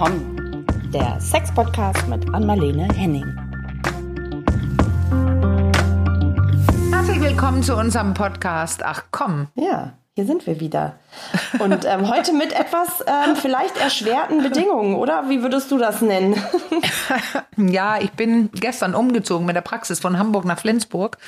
[0.00, 3.26] komm, der Sex-Podcast mit Anmalene Henning.
[6.90, 8.82] Herzlich willkommen zu unserem Podcast.
[8.82, 9.48] Ach komm.
[9.56, 10.98] Ja, hier sind wir wieder.
[11.60, 15.28] Und ähm, heute mit etwas ähm, vielleicht erschwerten Bedingungen, oder?
[15.28, 16.34] Wie würdest du das nennen?
[17.56, 21.18] ja, ich bin gestern umgezogen mit der Praxis von Hamburg nach Flensburg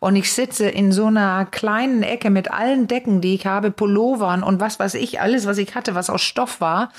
[0.00, 4.42] und ich sitze in so einer kleinen Ecke mit allen Decken, die ich habe, Pullovern
[4.42, 6.90] und was weiß ich, alles, was ich hatte, was aus Stoff war.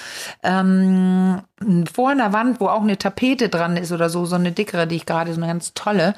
[0.42, 1.42] Ähm,
[1.92, 4.98] vor einer Wand, wo auch eine Tapete dran ist oder so, so eine dickere, die
[4.98, 6.14] ich gerade, so eine ganz tolle,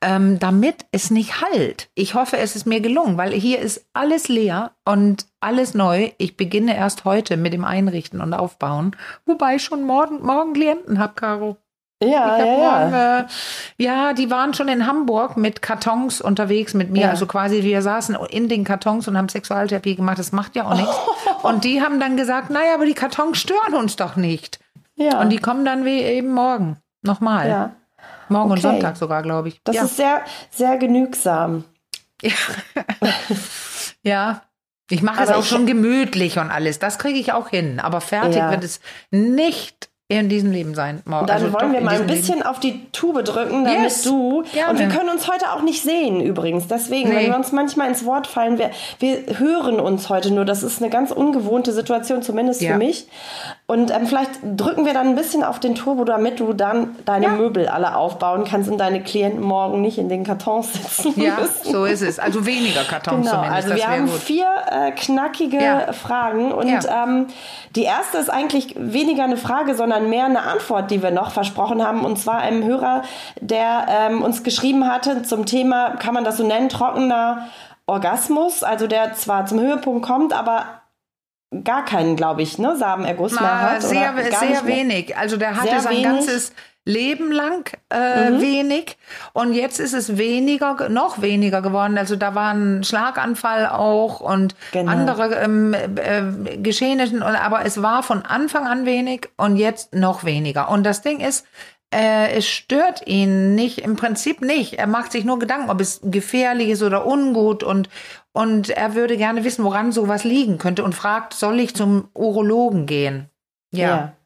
[0.00, 1.90] ähm, damit es nicht halt.
[1.94, 6.10] Ich hoffe, es ist mir gelungen, weil hier ist alles leer und alles neu.
[6.18, 8.96] Ich beginne erst heute mit dem Einrichten und Aufbauen,
[9.26, 11.56] wobei ich schon morgen, morgen Klienten habe, Caro.
[12.02, 13.18] Ja, ja, morgen, ja.
[13.18, 13.26] Äh,
[13.76, 17.02] ja, die waren schon in Hamburg mit Kartons unterwegs mit mir.
[17.02, 17.10] Ja.
[17.10, 20.18] Also quasi wir saßen in den Kartons und haben Sexualtherapie gemacht.
[20.18, 20.96] Das macht ja auch nichts.
[21.42, 24.60] Und die haben dann gesagt, naja, aber die Kartons stören uns doch nicht.
[24.94, 25.20] Ja.
[25.20, 26.76] Und die kommen dann wie eben morgen.
[27.02, 27.48] Nochmal.
[27.48, 27.70] Ja.
[28.28, 28.52] Morgen okay.
[28.52, 29.60] und Sonntag sogar, glaube ich.
[29.64, 29.84] Das ja.
[29.84, 31.64] ist sehr, sehr genügsam.
[32.22, 32.32] Ja.
[34.02, 34.42] ja.
[34.90, 36.78] Ich mache es auch schon gemütlich und alles.
[36.78, 37.80] Das kriege ich auch hin.
[37.80, 38.50] Aber fertig ja.
[38.50, 41.02] wird es nicht in diesem Leben sein.
[41.04, 41.28] Morgen.
[41.28, 42.46] Dann also wollen wir mal ein bisschen Leben.
[42.46, 44.42] auf die Tube drücken, damit yes, du.
[44.52, 44.72] Gerne.
[44.72, 46.66] Und wir können uns heute auch nicht sehen übrigens.
[46.66, 47.16] Deswegen, nee.
[47.16, 50.44] wenn wir uns manchmal ins Wort fallen, wir, wir hören uns heute nur.
[50.44, 52.72] Das ist eine ganz ungewohnte Situation, zumindest ja.
[52.72, 53.06] für mich.
[53.70, 57.26] Und ähm, vielleicht drücken wir dann ein bisschen auf den Turbo, damit du dann deine
[57.26, 57.32] ja.
[57.32, 61.72] Möbel alle aufbauen kannst und deine Klienten morgen nicht in den Kartons sitzen Ja, müssen.
[61.72, 62.18] so ist es.
[62.18, 63.70] Also weniger Kartons genau, zumindest.
[63.70, 64.14] Also wir haben gut.
[64.14, 65.92] vier äh, knackige ja.
[65.92, 67.26] Fragen und ähm,
[67.76, 71.32] die erste ist eigentlich weniger eine Frage, sondern sondern mehr eine Antwort, die wir noch
[71.32, 72.04] versprochen haben.
[72.04, 73.02] Und zwar einem Hörer,
[73.40, 77.48] der ähm, uns geschrieben hatte zum Thema, kann man das so nennen, trockener
[77.86, 78.62] Orgasmus.
[78.62, 80.64] Also der zwar zum Höhepunkt kommt, aber
[81.64, 83.82] gar keinen, glaube ich, ne, Samenerguss mehr hat.
[83.82, 85.16] Sehr, sehr wenig.
[85.16, 86.04] Also der hatte sein wenig.
[86.04, 86.52] ganzes
[86.86, 88.40] Leben lang äh, mhm.
[88.40, 88.96] wenig
[89.34, 91.98] und jetzt ist es weniger, noch weniger geworden.
[91.98, 94.90] Also da war ein Schlaganfall auch und genau.
[94.90, 100.70] andere ähm, äh, Geschehnisse, aber es war von Anfang an wenig und jetzt noch weniger.
[100.70, 101.46] Und das Ding ist,
[101.92, 104.74] äh, es stört ihn nicht, im Prinzip nicht.
[104.74, 107.88] Er macht sich nur Gedanken, ob es gefährlich ist oder ungut und,
[108.32, 112.86] und er würde gerne wissen, woran sowas liegen könnte und fragt, soll ich zum Urologen
[112.86, 113.28] gehen?
[113.72, 113.88] ja.
[113.88, 114.16] ja.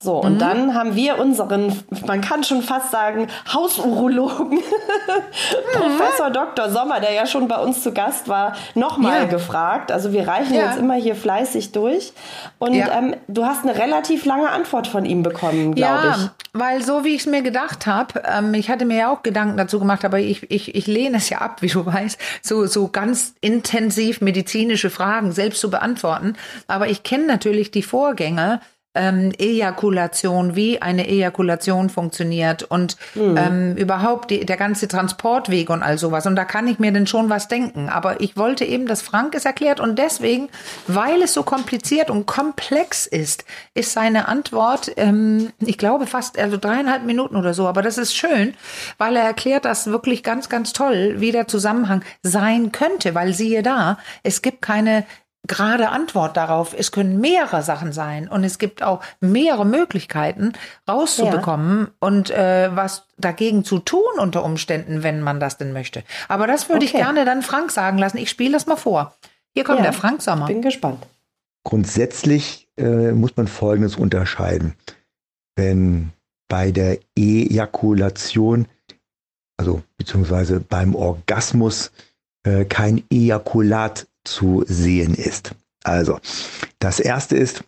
[0.00, 0.38] So, und mhm.
[0.38, 1.76] dann haben wir unseren,
[2.06, 4.60] man kann schon fast sagen, Hausurologen,
[5.72, 6.70] Professor Dr.
[6.70, 9.24] Sommer, der ja schon bei uns zu Gast war, nochmal ja.
[9.24, 9.90] gefragt.
[9.90, 10.66] Also wir reichen ja.
[10.66, 12.12] jetzt immer hier fleißig durch.
[12.60, 12.96] Und ja.
[12.96, 16.30] ähm, du hast eine relativ lange Antwort von ihm bekommen, glaube ja, ich.
[16.52, 19.56] Weil so wie ich es mir gedacht habe, ähm, ich hatte mir ja auch Gedanken
[19.56, 22.86] dazu gemacht, aber ich, ich, ich lehne es ja ab, wie du weißt, so, so
[22.86, 26.36] ganz intensiv medizinische Fragen selbst zu beantworten.
[26.68, 28.60] Aber ich kenne natürlich die Vorgänge
[28.94, 33.36] ähm, Ejakulation, wie eine Ejakulation funktioniert und mhm.
[33.36, 36.26] ähm, überhaupt die, der ganze Transportweg und all sowas.
[36.26, 37.88] Und da kann ich mir denn schon was denken.
[37.88, 40.48] Aber ich wollte eben, dass Frank es erklärt und deswegen,
[40.86, 43.44] weil es so kompliziert und komplex ist,
[43.74, 47.68] ist seine Antwort, ähm, ich glaube fast also dreieinhalb Minuten oder so.
[47.68, 48.54] Aber das ist schön,
[48.96, 53.14] weil er erklärt das wirklich ganz, ganz toll, wie der Zusammenhang sein könnte.
[53.14, 55.04] Weil siehe da, es gibt keine
[55.46, 56.74] gerade Antwort darauf.
[56.76, 60.52] Es können mehrere Sachen sein und es gibt auch mehrere Möglichkeiten
[60.88, 61.92] rauszubekommen ja.
[62.00, 66.02] und äh, was dagegen zu tun unter Umständen, wenn man das denn möchte.
[66.28, 66.86] Aber das würde okay.
[66.86, 68.18] ich gerne dann Frank sagen lassen.
[68.18, 69.14] Ich spiele das mal vor.
[69.54, 70.46] Hier kommt ja, der Frank Sommer.
[70.46, 71.06] Bin gespannt.
[71.64, 74.74] Grundsätzlich äh, muss man Folgendes unterscheiden.
[75.56, 76.12] Wenn
[76.48, 78.66] bei der Ejakulation,
[79.56, 81.92] also beziehungsweise beim Orgasmus,
[82.44, 85.54] äh, kein Ejakulat zu sehen ist.
[85.84, 86.18] Also,
[86.78, 87.64] das erste ist,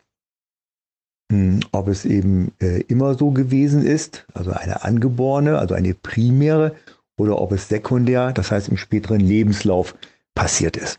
[1.30, 6.74] hm, ob es eben äh, immer so gewesen ist, also eine angeborene, also eine primäre,
[7.16, 9.94] oder ob es sekundär, das heißt im späteren Lebenslauf
[10.34, 10.98] passiert ist.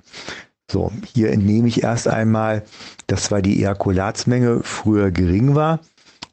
[0.72, 2.64] So, hier entnehme ich erst einmal,
[3.08, 5.80] dass zwar die Ejakulatsmenge früher gering war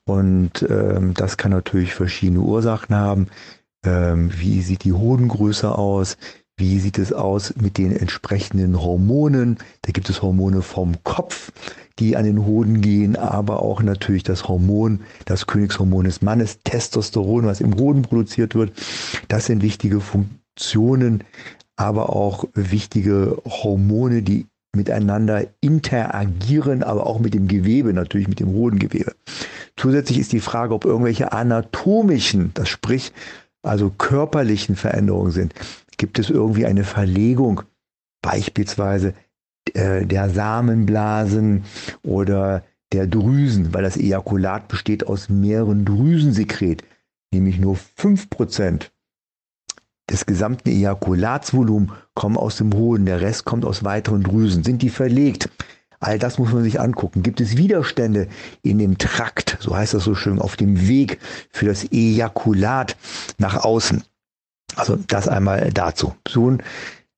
[0.05, 3.29] und ähm, das kann natürlich verschiedene Ursachen haben.
[3.85, 6.19] Ähm, wie sieht die Hodengröße aus?
[6.58, 9.58] Wie sieht es aus mit den entsprechenden Hormonen?
[9.82, 11.52] Da gibt es Hormone vom Kopf,
[12.00, 17.46] die an den Hoden gehen, aber auch natürlich das Hormon, das Königshormon des Mannes, Testosteron,
[17.46, 18.72] was im Hoden produziert wird.
[19.28, 21.22] Das sind wichtige Funktionen,
[21.76, 28.52] aber auch wichtige Hormone, die miteinander interagieren, aber auch mit dem Gewebe, natürlich mit dem
[28.52, 29.14] Hodengewebe.
[29.76, 33.12] Zusätzlich ist die Frage, ob irgendwelche anatomischen, das sprich
[33.62, 35.54] also körperlichen Veränderungen sind.
[35.99, 37.62] Gibt es irgendwie eine Verlegung,
[38.23, 39.15] beispielsweise
[39.75, 41.65] äh, der Samenblasen
[42.03, 46.85] oder der Drüsen, weil das Ejakulat besteht aus mehreren Drüsensekret,
[47.33, 48.91] nämlich nur 5%
[50.09, 54.65] des gesamten Ejakulatsvolumens kommen aus dem Hoden, der Rest kommt aus weiteren Drüsen.
[54.65, 55.50] Sind die verlegt?
[56.00, 57.23] All das muss man sich angucken.
[57.23, 58.29] Gibt es Widerstände
[58.62, 61.19] in dem Trakt, so heißt das so schön, auf dem Weg
[61.50, 62.97] für das Ejakulat
[63.39, 64.03] nach außen?
[64.76, 66.15] Also das einmal dazu.
[66.35, 66.62] Nun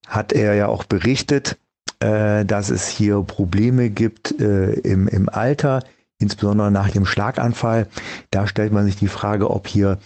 [0.07, 1.59] hat er ja auch berichtet,
[2.01, 5.83] äh, dass es hier Probleme gibt äh, im, im Alter,
[6.19, 7.87] insbesondere nach dem Schlaganfall.
[8.31, 9.99] Da stellt man sich die Frage, ob hier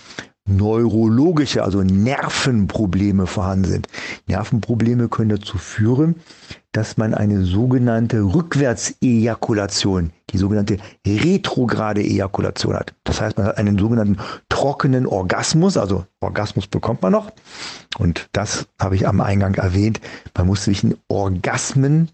[0.46, 3.88] neurologische, also Nervenprobleme vorhanden sind.
[4.26, 6.17] Nervenprobleme können dazu führen,
[6.73, 12.94] dass man eine sogenannte Rückwärtsejakulation, die sogenannte retrograde Ejakulation hat.
[13.05, 14.19] Das heißt, man hat einen sogenannten
[14.49, 17.32] trockenen Orgasmus, also Orgasmus bekommt man noch.
[17.99, 20.00] Und das habe ich am Eingang erwähnt.
[20.37, 22.11] Man muss zwischen Orgasmen,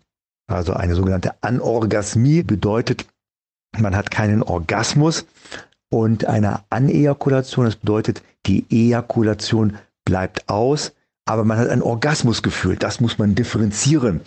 [0.47, 3.07] also eine sogenannte Anorgasmie bedeutet,
[3.79, 5.25] man hat keinen Orgasmus
[5.91, 7.67] und eine Anejakulation.
[7.67, 10.93] Das bedeutet, die Ejakulation bleibt aus,
[11.27, 12.77] aber man hat ein Orgasmusgefühl.
[12.77, 14.21] Das muss man differenzieren,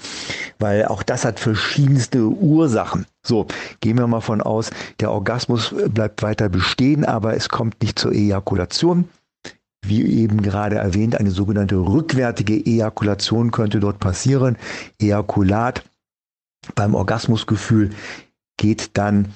[0.60, 3.06] weil auch das hat verschiedenste Ursachen.
[3.26, 3.48] So,
[3.82, 4.70] gehen wir mal von aus,
[5.00, 9.10] der Orgasmus bleibt weiter bestehen, aber es kommt nicht zur Ejakulation.
[9.86, 14.58] Wie eben gerade erwähnt, eine sogenannte rückwärtige Ejakulation könnte dort passieren.
[14.98, 15.84] Ejakulat
[16.76, 17.90] beim Orgasmusgefühl
[18.56, 19.34] geht dann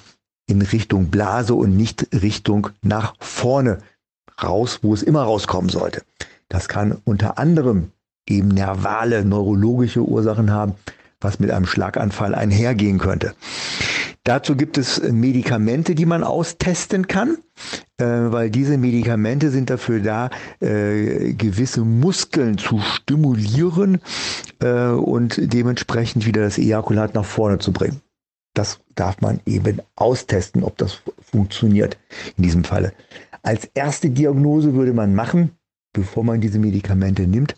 [0.48, 3.78] in Richtung Blase und nicht Richtung nach vorne
[4.42, 6.02] raus, wo es immer rauskommen sollte.
[6.48, 7.92] Das kann unter anderem
[8.26, 10.74] eben nervale, neurologische Ursachen haben,
[11.20, 13.34] was mit einem Schlaganfall einhergehen könnte.
[14.24, 17.38] Dazu gibt es Medikamente, die man austesten kann,
[17.96, 20.28] äh, weil diese Medikamente sind dafür da,
[20.60, 24.00] äh, gewisse Muskeln zu stimulieren
[24.60, 28.02] äh, und dementsprechend wieder das Ejakulat nach vorne zu bringen.
[28.58, 31.96] Das darf man eben austesten, ob das funktioniert
[32.36, 32.92] in diesem Falle.
[33.44, 35.52] Als erste Diagnose würde man machen,
[35.92, 37.54] bevor man diese Medikamente nimmt,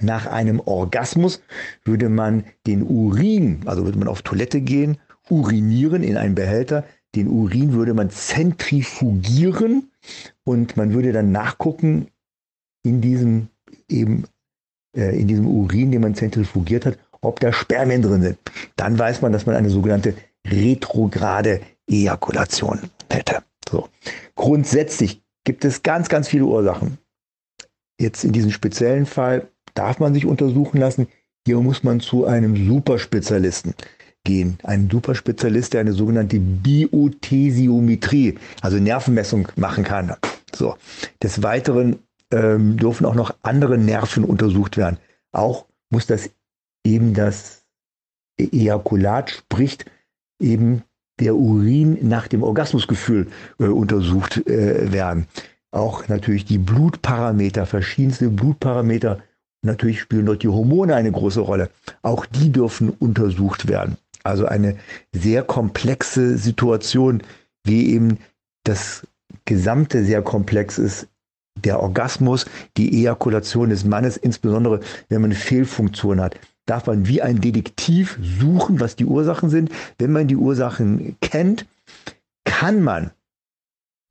[0.00, 1.42] nach einem Orgasmus
[1.84, 4.98] würde man den Urin, also würde man auf Toilette gehen,
[5.30, 6.84] urinieren in einen Behälter.
[7.14, 9.92] Den Urin würde man zentrifugieren
[10.42, 12.08] und man würde dann nachgucken
[12.82, 13.46] in diesem
[13.88, 14.24] eben
[14.96, 18.38] äh, in diesem Urin, den man zentrifugiert hat, ob da Spermien drin sind.
[18.76, 20.14] Dann weiß man, dass man eine sogenannte
[20.46, 22.80] retrograde Ejakulation
[23.10, 23.42] hätte.
[23.68, 23.88] So.
[24.34, 26.98] Grundsätzlich gibt es ganz, ganz viele Ursachen.
[28.00, 31.08] Jetzt in diesem speziellen Fall darf man sich untersuchen lassen.
[31.46, 33.74] Hier muss man zu einem Superspezialisten
[34.24, 34.58] gehen.
[34.64, 40.14] Ein Superspezialist, der eine sogenannte Biothesiometrie, also Nervenmessung machen kann.
[40.54, 40.76] So.
[41.22, 42.00] Des Weiteren
[42.32, 44.98] ähm, dürfen auch noch andere Nerven untersucht werden.
[45.32, 46.30] Auch muss das
[46.86, 47.64] eben das
[48.38, 49.86] Ejakulat, spricht
[50.40, 50.82] eben
[51.18, 53.28] der Urin nach dem Orgasmusgefühl
[53.58, 55.26] äh, untersucht äh, werden.
[55.70, 59.20] Auch natürlich die Blutparameter, verschiedenste Blutparameter.
[59.62, 61.70] Natürlich spielen dort die Hormone eine große Rolle.
[62.02, 63.96] Auch die dürfen untersucht werden.
[64.22, 64.76] Also eine
[65.12, 67.22] sehr komplexe Situation,
[67.64, 68.18] wie eben
[68.64, 69.06] das
[69.44, 71.08] Gesamte sehr komplex ist.
[71.64, 72.44] Der Orgasmus,
[72.76, 78.18] die Ejakulation des Mannes, insbesondere wenn man eine Fehlfunktion hat darf man wie ein Detektiv
[78.20, 79.70] suchen, was die Ursachen sind.
[79.98, 81.66] Wenn man die Ursachen kennt,
[82.44, 83.10] kann man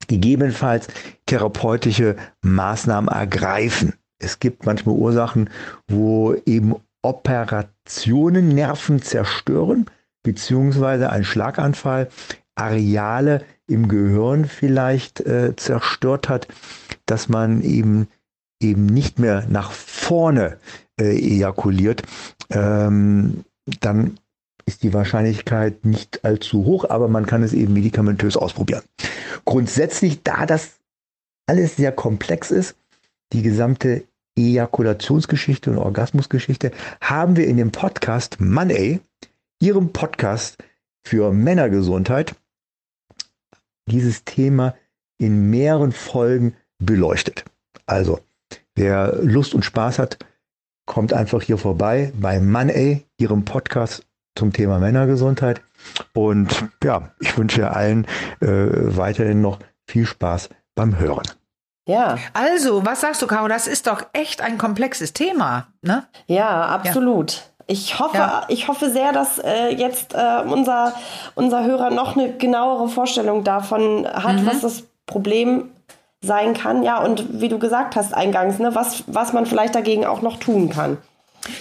[0.08, 0.88] gegebenenfalls
[1.26, 3.94] therapeutische Maßnahmen ergreifen.
[4.18, 5.50] Es gibt manchmal Ursachen,
[5.88, 9.86] wo eben Operationen Nerven zerstören,
[10.22, 12.08] beziehungsweise ein Schlaganfall
[12.54, 16.48] Areale im Gehirn vielleicht äh, zerstört hat,
[17.04, 18.08] dass man eben
[18.60, 20.58] eben nicht mehr nach vorne
[20.98, 22.02] äh, ejakuliert,
[22.50, 23.44] ähm,
[23.80, 24.18] dann
[24.66, 28.82] ist die Wahrscheinlichkeit nicht allzu hoch, aber man kann es eben medikamentös ausprobieren.
[29.44, 30.78] Grundsätzlich, da das
[31.46, 32.76] alles sehr komplex ist,
[33.32, 34.04] die gesamte
[34.36, 39.00] Ejakulationsgeschichte und Orgasmusgeschichte, haben wir in dem Podcast Money,
[39.60, 40.58] Ihrem Podcast
[41.06, 42.34] für Männergesundheit,
[43.88, 44.74] dieses Thema
[45.18, 47.44] in mehreren Folgen beleuchtet.
[47.86, 48.20] Also,
[48.74, 50.18] wer Lust und Spaß hat,
[50.86, 54.04] kommt einfach hier vorbei bei Money, Ihrem Podcast
[54.36, 55.60] zum Thema Männergesundheit.
[56.14, 58.06] Und ja, ich wünsche allen
[58.40, 61.26] äh, weiterhin noch viel Spaß beim Hören.
[61.88, 62.18] Ja.
[62.32, 63.48] Also, was sagst du, Caro?
[63.48, 66.04] Das ist doch echt ein komplexes Thema, ne?
[66.26, 67.32] Ja, absolut.
[67.32, 67.42] Ja.
[67.68, 68.44] Ich hoffe, ja.
[68.48, 70.94] ich hoffe sehr, dass äh, jetzt äh, unser,
[71.34, 74.46] unser Hörer noch eine genauere Vorstellung davon hat, mhm.
[74.46, 75.70] was das Problem
[76.26, 76.82] sein kann.
[76.82, 80.38] Ja, und wie du gesagt hast eingangs, ne, was, was man vielleicht dagegen auch noch
[80.38, 80.98] tun kann.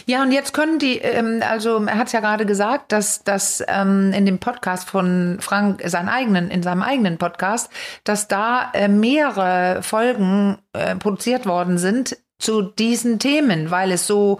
[0.05, 3.63] Ja, und jetzt können die, ähm, also er hat es ja gerade gesagt, dass, dass
[3.67, 7.69] ähm, in dem Podcast von Frank, seinen eigenen, in seinem eigenen Podcast,
[8.03, 14.39] dass da äh, mehrere Folgen äh, produziert worden sind zu diesen Themen, weil es so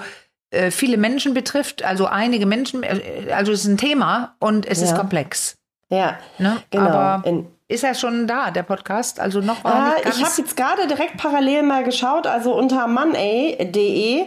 [0.52, 4.82] äh, viele Menschen betrifft, also einige Menschen, äh, also es ist ein Thema und es
[4.82, 4.88] ja.
[4.88, 5.58] ist komplex.
[5.90, 6.58] Ja, ne?
[6.72, 6.86] genau.
[6.86, 9.20] Aber in, ist er schon da, der Podcast?
[9.20, 12.28] Also noch war ah, Ich habe jetzt gerade direkt parallel mal geschaut.
[12.28, 14.26] Also unter money.de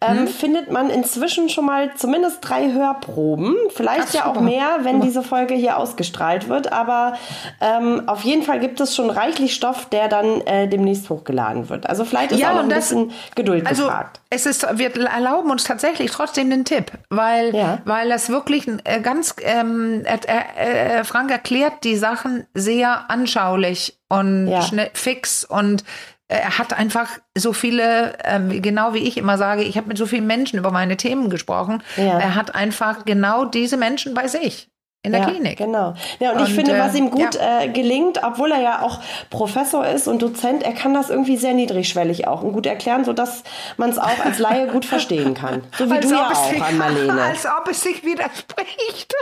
[0.00, 0.26] ähm, hm?
[0.26, 3.54] findet man inzwischen schon mal zumindest drei Hörproben.
[3.72, 6.72] Vielleicht Ach, ja auch mehr, wenn diese Folge hier ausgestrahlt wird.
[6.72, 7.14] Aber
[7.60, 11.88] ähm, auf jeden Fall gibt es schon reichlich Stoff, der dann äh, demnächst hochgeladen wird.
[11.88, 14.20] Also vielleicht ist ja, auch noch ein das, bisschen Geduld also, gefragt.
[14.30, 17.78] Es ist, wir erlauben uns tatsächlich trotzdem den Tipp, weil, ja.
[17.84, 23.98] weil das wirklich äh, ganz, ähm, äh, äh, Frank erklärt die Sachen sehr sehr anschaulich
[24.08, 24.62] und ja.
[24.62, 25.84] schnell, fix und
[26.28, 30.06] er hat einfach so viele, ähm, genau wie ich immer sage, ich habe mit so
[30.06, 31.82] vielen Menschen über meine Themen gesprochen.
[31.96, 32.20] Ja.
[32.20, 34.69] Er hat einfach genau diese Menschen bei sich
[35.02, 35.56] in der ja, Klinik.
[35.56, 35.94] Genau.
[36.18, 37.62] Ja, und, und ich finde, was ihm gut ja.
[37.62, 41.54] äh, gelingt, obwohl er ja auch Professor ist und Dozent, er kann das irgendwie sehr
[41.54, 43.42] niedrigschwellig auch und gut erklären, sodass
[43.78, 45.62] man es auch als Laie gut verstehen kann.
[45.78, 47.22] So wie als du ja auch, sich, an Marlene.
[47.30, 49.14] Als ob es sich widerspricht.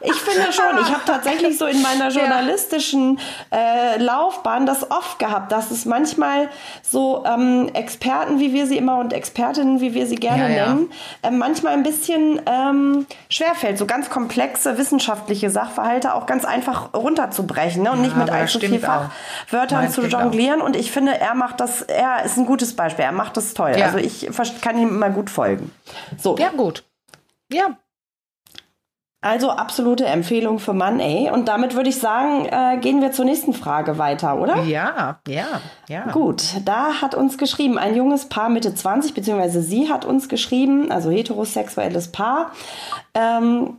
[0.00, 0.78] Ich finde schon.
[0.80, 3.18] Ich habe tatsächlich so in meiner journalistischen
[3.52, 6.48] äh, Laufbahn das oft gehabt, dass es manchmal
[6.82, 10.90] so ähm, Experten, wie wir sie immer und Expertinnen, wie wir sie gerne ja, nennen,
[11.22, 16.94] äh, manchmal ein bisschen ähm, schwerfällt, so ganz komplexe Wissenschaft wissenschaftliche Sachverhalte auch ganz einfach
[16.94, 17.92] runterzubrechen ne?
[17.92, 20.60] und ja, nicht mit allzu viel Fachwörtern zu jonglieren.
[20.60, 20.66] Auch.
[20.66, 23.74] Und ich finde, er macht das, er ist ein gutes Beispiel, er macht das toll.
[23.76, 23.86] Ja.
[23.86, 24.28] Also ich
[24.60, 25.70] kann ihm immer gut folgen.
[26.18, 26.36] So.
[26.38, 26.84] Ja, gut.
[27.52, 27.76] Ja,
[29.26, 31.30] also absolute Empfehlung für Mann, ey.
[31.32, 34.62] Und damit würde ich sagen, äh, gehen wir zur nächsten Frage weiter, oder?
[34.62, 35.46] Ja, ja,
[35.88, 36.12] ja.
[36.12, 40.92] Gut, da hat uns geschrieben, ein junges Paar Mitte 20, beziehungsweise sie hat uns geschrieben,
[40.92, 42.52] also heterosexuelles Paar.
[43.14, 43.78] Ähm,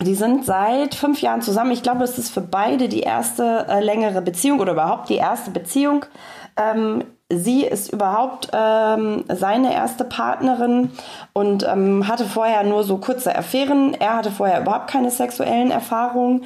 [0.00, 1.70] die sind seit fünf Jahren zusammen.
[1.70, 5.50] Ich glaube, es ist für beide die erste äh, längere Beziehung oder überhaupt die erste
[5.50, 6.04] Beziehung.
[6.56, 10.90] Ähm, sie ist überhaupt ähm, seine erste Partnerin
[11.32, 13.94] und ähm, hatte vorher nur so kurze Affären.
[13.94, 16.44] Er hatte vorher überhaupt keine sexuellen Erfahrungen.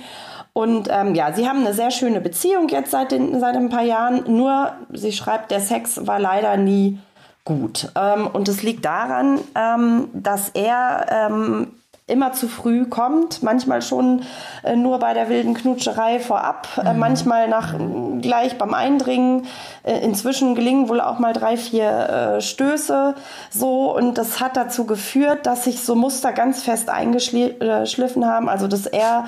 [0.53, 3.83] Und ähm, ja, sie haben eine sehr schöne Beziehung jetzt seit, den, seit ein paar
[3.83, 4.25] Jahren.
[4.37, 6.99] Nur, sie schreibt, der Sex war leider nie
[7.45, 7.93] gut.
[7.95, 11.69] Ähm, und es liegt daran, ähm, dass er ähm,
[12.09, 14.23] immer zu früh kommt, manchmal schon
[14.65, 16.99] äh, nur bei der wilden Knutscherei vorab, äh, mhm.
[16.99, 17.75] manchmal nach
[18.21, 19.47] gleich beim Eindringen.
[19.85, 23.15] Äh, inzwischen gelingen wohl auch mal drei, vier äh, Stöße
[23.51, 28.67] so und das hat dazu geführt, dass sich so Muster ganz fest eingeschliffen haben, also
[28.67, 29.27] dass er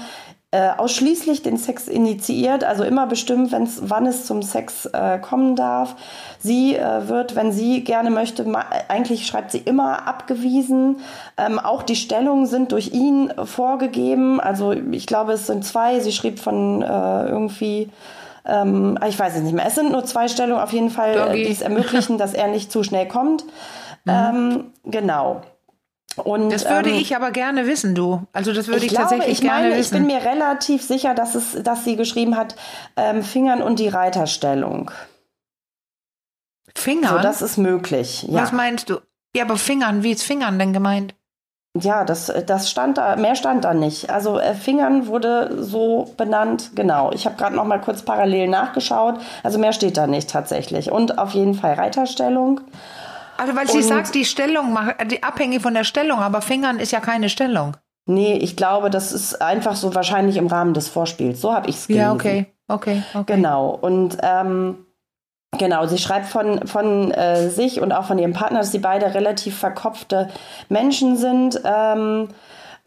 [0.53, 5.55] äh, ausschließlich den Sex initiiert, also immer bestimmt, wenn's, wann es zum Sex äh, kommen
[5.55, 5.95] darf.
[6.41, 8.45] Sie äh, wird, wenn sie gerne möchte,
[8.89, 10.97] eigentlich schreibt sie immer abgewiesen.
[11.37, 14.41] Ähm, auch die Stellungen sind durch ihn vorgegeben.
[14.41, 16.01] Also ich glaube, es sind zwei.
[16.01, 17.91] Sie schrieb von äh, irgendwie
[18.45, 19.67] ähm, ich weiß es nicht mehr.
[19.67, 21.45] Es sind nur zwei Stellungen auf jeden Fall, Doggy.
[21.45, 23.45] die es ermöglichen, dass er nicht zu schnell kommt.
[24.07, 24.13] Mhm.
[24.15, 25.43] Ähm, genau.
[26.17, 28.23] Und, das würde ähm, ich aber gerne wissen, du.
[28.33, 29.97] Also das würde ich, ich glaube, tatsächlich ich gerne meine, wissen.
[29.97, 32.57] Ich bin mir relativ sicher, dass es, dass sie geschrieben hat,
[32.97, 34.91] ähm, Fingern und die Reiterstellung.
[36.75, 37.17] Fingern?
[37.17, 38.25] So, das ist möglich.
[38.29, 38.43] Ja.
[38.43, 38.99] Was meinst du?
[39.35, 41.15] Ja, aber Fingern, wie ist Fingern denn gemeint?
[41.79, 44.11] Ja, das, das stand da, mehr stand da nicht.
[44.11, 47.13] Also äh, Fingern wurde so benannt, genau.
[47.13, 49.21] Ich habe gerade noch mal kurz parallel nachgeschaut.
[49.45, 50.91] Also mehr steht da nicht tatsächlich.
[50.91, 52.61] Und auf jeden Fall Reiterstellung.
[53.41, 54.77] Also weil sie sagt, die Stellung,
[55.11, 57.77] die abhängig von der Stellung, aber Fingern ist ja keine Stellung.
[58.07, 61.41] Nee, ich glaube, das ist einfach so wahrscheinlich im Rahmen des Vorspiels.
[61.41, 62.03] So habe ich es gelesen.
[62.03, 63.35] Ja, okay, okay, okay.
[63.35, 63.71] Genau.
[63.71, 64.85] Und ähm,
[65.59, 69.15] Genau, sie schreibt von, von äh, sich und auch von ihrem Partner, dass sie beide
[69.15, 70.29] relativ verkopfte
[70.69, 71.61] Menschen sind.
[71.65, 72.29] Ähm,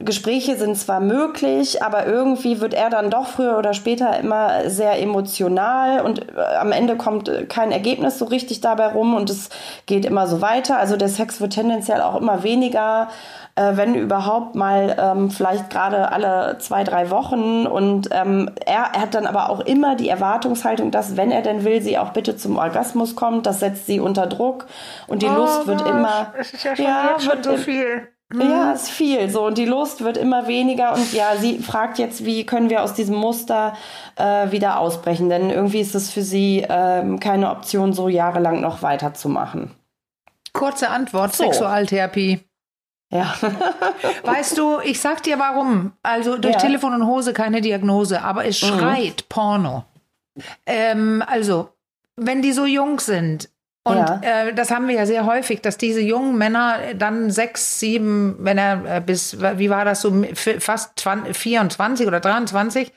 [0.05, 5.01] Gespräche sind zwar möglich, aber irgendwie wird er dann doch früher oder später immer sehr
[5.01, 9.50] emotional und äh, am Ende kommt äh, kein Ergebnis so richtig dabei rum und es
[9.86, 10.77] geht immer so weiter.
[10.77, 13.10] Also der Sex wird tendenziell auch immer weniger,
[13.55, 17.67] äh, wenn überhaupt mal ähm, vielleicht gerade alle zwei, drei Wochen.
[17.67, 21.63] Und ähm, er, er hat dann aber auch immer die Erwartungshaltung, dass wenn er denn
[21.63, 23.45] will, sie auch bitte zum Orgasmus kommt.
[23.45, 24.65] Das setzt sie unter Druck
[25.07, 26.33] und die oh, Lust wird immer.
[26.38, 28.12] Es ist ja schon, ja, schon so viel.
[28.32, 28.74] Ja, mhm.
[28.74, 32.46] ist viel so und die Lust wird immer weniger und ja, sie fragt jetzt, wie
[32.46, 33.75] können wir aus diesem Muster
[34.15, 38.82] äh, wieder ausbrechen, denn irgendwie ist es für sie ähm, keine Option, so jahrelang noch
[38.82, 39.72] weiterzumachen.
[40.53, 41.44] Kurze Antwort, so.
[41.44, 42.39] Sexualtherapie.
[43.12, 43.36] Ja.
[44.24, 45.94] weißt du, ich sag dir warum.
[46.01, 46.60] Also durch ja.
[46.60, 48.68] Telefon und Hose keine Diagnose, aber es mhm.
[48.68, 49.30] schreit mhm.
[49.30, 49.84] Porno.
[50.65, 51.70] Ähm, also,
[52.15, 53.50] wenn die so jung sind,
[53.85, 54.21] Und ja.
[54.21, 58.57] äh, das haben wir ja sehr häufig, dass diese jungen Männer dann sechs, sieben, wenn
[58.57, 62.93] er äh, bis, wie war das so, fast 20, 24 oder 23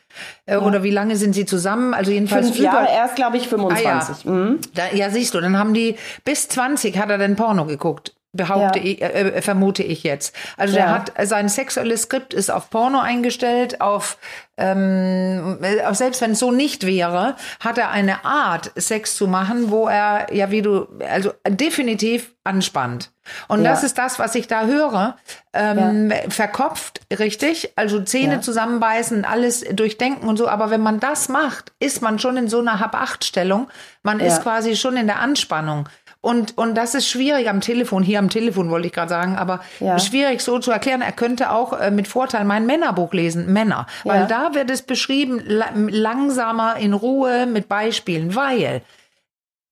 [0.46, 0.60] äh, ja.
[0.60, 1.92] oder wie lange sind sie zusammen?
[1.92, 3.84] Also jedenfalls Fünf Jahre, erst glaube ich 25.
[3.84, 4.30] Ah, ja.
[4.30, 4.60] Mhm.
[4.74, 8.78] Da, ja, siehst du, dann haben die bis 20 hat er dann Porno geguckt behaupte
[8.78, 8.84] ja.
[8.84, 10.34] ich, äh, äh, vermute ich jetzt.
[10.56, 10.84] Also ja.
[10.84, 14.18] der hat sein sexuelles Skript ist auf Porno eingestellt, auf
[14.58, 19.70] ähm, äh, selbst wenn es so nicht wäre, hat er eine Art Sex zu machen,
[19.70, 23.10] wo er ja wie du also definitiv anspannt.
[23.48, 23.70] Und ja.
[23.70, 25.16] das ist das, was ich da höre.
[25.52, 26.30] Ähm, ja.
[26.30, 27.72] Verkopft, richtig.
[27.76, 28.40] Also Zähne ja.
[28.40, 30.48] zusammenbeißen, alles durchdenken und so.
[30.48, 33.68] Aber wenn man das macht, ist man schon in so einer Hab-Acht-Stellung.
[34.02, 35.88] Man ist quasi schon in der Anspannung.
[36.26, 39.60] Und, und das ist schwierig am Telefon, hier am Telefon wollte ich gerade sagen, aber
[39.78, 39.96] ja.
[40.00, 41.00] schwierig so zu erklären.
[41.00, 43.86] Er könnte auch äh, mit Vorteil mein Männerbuch lesen, Männer.
[44.02, 44.26] Weil ja.
[44.26, 48.82] da wird es beschrieben, langsamer, in Ruhe, mit Beispielen, weil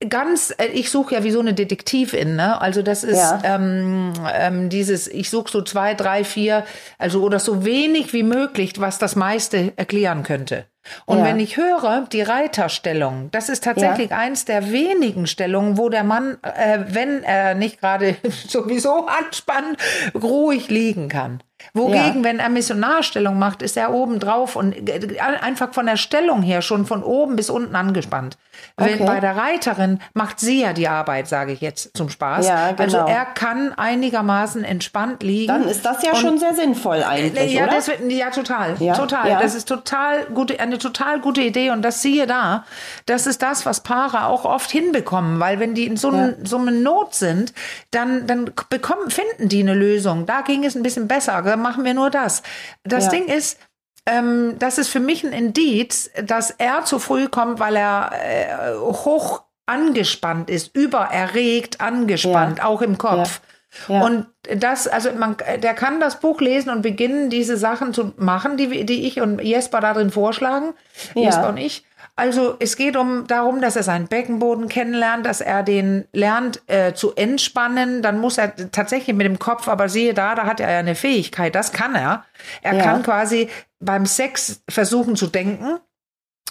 [0.09, 2.61] ganz, äh, ich suche ja wie so eine Detektivin, ne?
[2.61, 3.41] Also das ist ja.
[3.43, 6.65] ähm, ähm, dieses, ich suche so zwei, drei, vier,
[6.99, 10.67] also oder so wenig wie möglich, was das meiste erklären könnte.
[11.07, 11.25] Und ja.
[11.25, 14.19] wenn ich höre, die Reiterstellung, das ist tatsächlich ja.
[14.19, 18.17] eins der wenigen Stellungen, wo der Mann, äh, wenn er nicht gerade
[18.49, 19.79] sowieso anspannt,
[20.15, 21.43] ruhig liegen kann.
[21.73, 22.25] Wogegen, ja.
[22.25, 26.63] wenn er Missionarstellung macht, ist er oben drauf und äh, einfach von der Stellung her
[26.63, 28.37] schon von oben bis unten angespannt.
[28.77, 28.97] Okay.
[28.99, 32.47] Wenn bei der Reiterin macht sie ja die Arbeit, sage ich jetzt zum Spaß.
[32.47, 32.83] Ja, genau.
[32.83, 35.49] Also er kann einigermaßen entspannt liegen.
[35.49, 37.75] Dann ist das ja schon sehr sinnvoll eigentlich, ja, oder?
[37.75, 39.29] Das, ja, total, ja, total.
[39.29, 39.41] Ja.
[39.41, 42.65] Das ist total gute, eine total gute Idee und das siehe da.
[43.07, 46.31] Das ist das, was Paare auch oft hinbekommen, weil wenn die in so, ja.
[46.43, 47.53] so einer Not sind,
[47.91, 50.27] dann, dann bekommen, finden die eine Lösung.
[50.27, 52.43] Da ging es ein bisschen besser dann machen wir nur das.
[52.83, 53.11] Das ja.
[53.11, 53.59] Ding ist,
[54.07, 58.75] ähm, das ist für mich ein Indiz, dass er zu früh kommt, weil er äh,
[58.75, 62.65] hoch angespannt ist, übererregt angespannt, ja.
[62.65, 63.41] auch im Kopf.
[63.89, 63.95] Ja.
[63.95, 64.05] Ja.
[64.05, 68.57] Und das, also man, der kann das Buch lesen und beginnen, diese Sachen zu machen,
[68.57, 70.75] die, die ich und Jesper darin vorschlagen,
[71.15, 71.85] Jesper und ich.
[72.17, 76.95] Also es geht um darum, dass er seinen Beckenboden kennenlernt, dass er den lernt äh,
[76.95, 78.03] zu entspannen.
[78.03, 80.95] Dann muss er tatsächlich mit dem Kopf, aber siehe da, da hat er ja eine
[80.95, 82.25] Fähigkeit, das kann er.
[82.63, 82.85] Er ja.
[82.85, 83.49] kann quasi
[83.81, 85.79] beim Sex versuchen zu denken.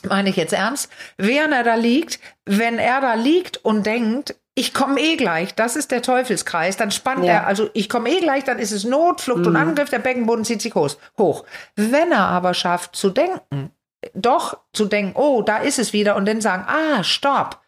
[0.10, 0.90] Meine ich jetzt ernst?
[1.18, 5.78] Während er da liegt, wenn er da liegt und denkt, ich komme eh gleich, das
[5.78, 7.34] ist der Teufelskreis, dann spannt ja.
[7.34, 9.48] er, also ich komme eh gleich, dann ist es Not, Flucht mhm.
[9.48, 11.46] und Angriff, der Beckenboden zieht sich hoch.
[11.76, 13.72] Wenn er aber schafft zu denken,
[14.14, 17.62] doch zu denken, oh, da ist es wieder und dann sagen, ah, stopp.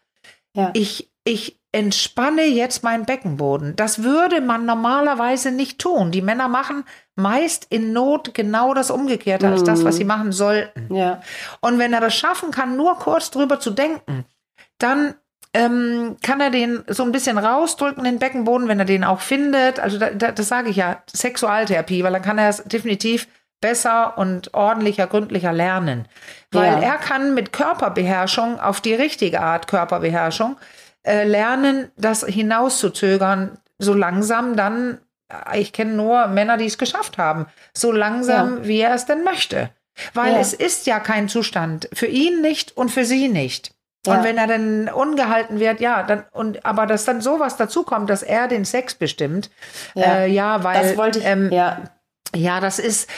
[0.54, 0.70] Ja.
[0.74, 3.76] Ich, ich entspanne jetzt meinen Beckenboden.
[3.76, 6.10] Das würde man normalerweise nicht tun.
[6.10, 6.84] Die Männer machen
[7.16, 9.52] meist in Not genau das Umgekehrte mhm.
[9.52, 10.08] als das, was sie mhm.
[10.08, 10.94] machen sollten.
[10.94, 11.20] Ja.
[11.60, 14.24] Und wenn er das schaffen kann, nur kurz drüber zu denken,
[14.78, 15.14] dann
[15.52, 19.80] ähm, kann er den so ein bisschen rausdrücken, den Beckenboden, wenn er den auch findet.
[19.80, 23.26] Also da, da, das sage ich ja, Sexualtherapie, weil dann kann er es definitiv
[23.60, 26.06] besser und ordentlicher, gründlicher lernen.
[26.50, 26.80] Weil ja.
[26.80, 30.56] er kann mit Körperbeherrschung auf die richtige Art Körperbeherrschung
[31.02, 37.18] äh, lernen, das hinauszuzögern, so langsam dann, äh, ich kenne nur Männer, die es geschafft
[37.18, 38.64] haben, so langsam, ja.
[38.68, 39.70] wie er es denn möchte.
[40.12, 40.40] Weil ja.
[40.40, 43.72] es ist ja kein Zustand, für ihn nicht und für sie nicht.
[44.06, 48.08] Und wenn er dann ungehalten wird, ja, dann und aber dass dann sowas dazu kommt,
[48.08, 49.50] dass er den Sex bestimmt,
[49.94, 51.82] ja, äh, weil das wollte ich, ähm, ja.
[52.34, 53.10] ja, das ist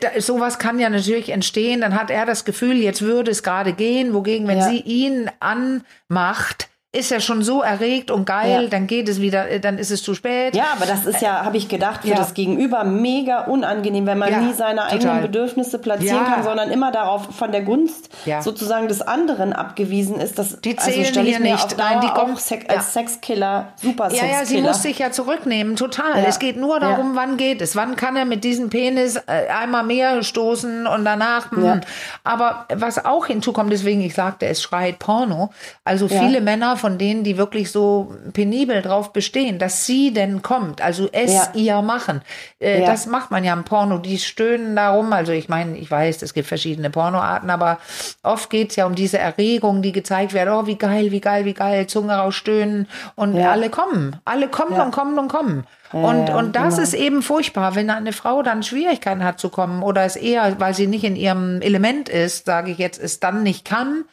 [0.00, 3.72] äh, sowas kann ja natürlich entstehen, dann hat er das Gefühl, jetzt würde es gerade
[3.72, 4.68] gehen, wogegen, wenn ja.
[4.68, 8.68] sie ihn anmacht, ist er schon so erregt und geil, ja.
[8.68, 10.54] dann geht es wieder, äh, dann ist es zu spät.
[10.54, 12.16] Ja, aber das ist ja, habe ich gedacht, für ja.
[12.16, 14.92] das Gegenüber mega unangenehm, wenn man ja, nie seine total.
[14.92, 20.38] eigenen Bedürfnisse platzieren kann, sondern immer darauf von der Gunst sozusagen des anderen abgewiesen ist.
[20.38, 21.78] Das, die also zählen also hier nicht.
[21.78, 24.32] Nein, die kommen Sex, als Sexkiller, super Sexkiller.
[24.32, 26.22] Ja, ja, sie muss sich ja zurücknehmen, total.
[26.26, 29.82] Es geht nur darum, wann geht es, wann kann er mit diesem Penis äh, einmal
[29.82, 31.50] mehr stoßen und danach.
[31.52, 31.80] Hm.
[32.22, 35.50] Aber was auch hinzukommt, deswegen ich sagte, es schreit Porno.
[35.84, 40.82] Also viele Männer von denen, die wirklich so penibel drauf bestehen, dass sie denn kommt,
[40.82, 41.48] also es ja.
[41.54, 42.22] ihr machen.
[42.60, 42.86] Äh, ja.
[42.86, 45.12] Das macht man ja im Porno, die stöhnen darum.
[45.12, 47.78] Also ich meine, ich weiß, es gibt verschiedene Pornoarten, aber
[48.24, 51.44] oft geht es ja um diese Erregung, die gezeigt wird, oh, wie geil, wie geil,
[51.44, 53.52] wie geil, Zunge rausstöhnen und ja.
[53.52, 54.16] alle kommen.
[54.24, 55.64] Alle kommen und kommen und kommen.
[55.92, 56.82] Und, und das genau.
[56.82, 60.74] ist eben furchtbar, wenn eine Frau dann Schwierigkeiten hat zu kommen oder es eher, weil
[60.74, 64.04] sie nicht in ihrem Element ist, sage ich jetzt, es dann nicht kann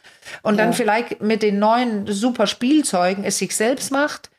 [0.42, 0.64] und ja.
[0.64, 4.30] dann vielleicht mit den neuen super Spielzeugen es sich selbst macht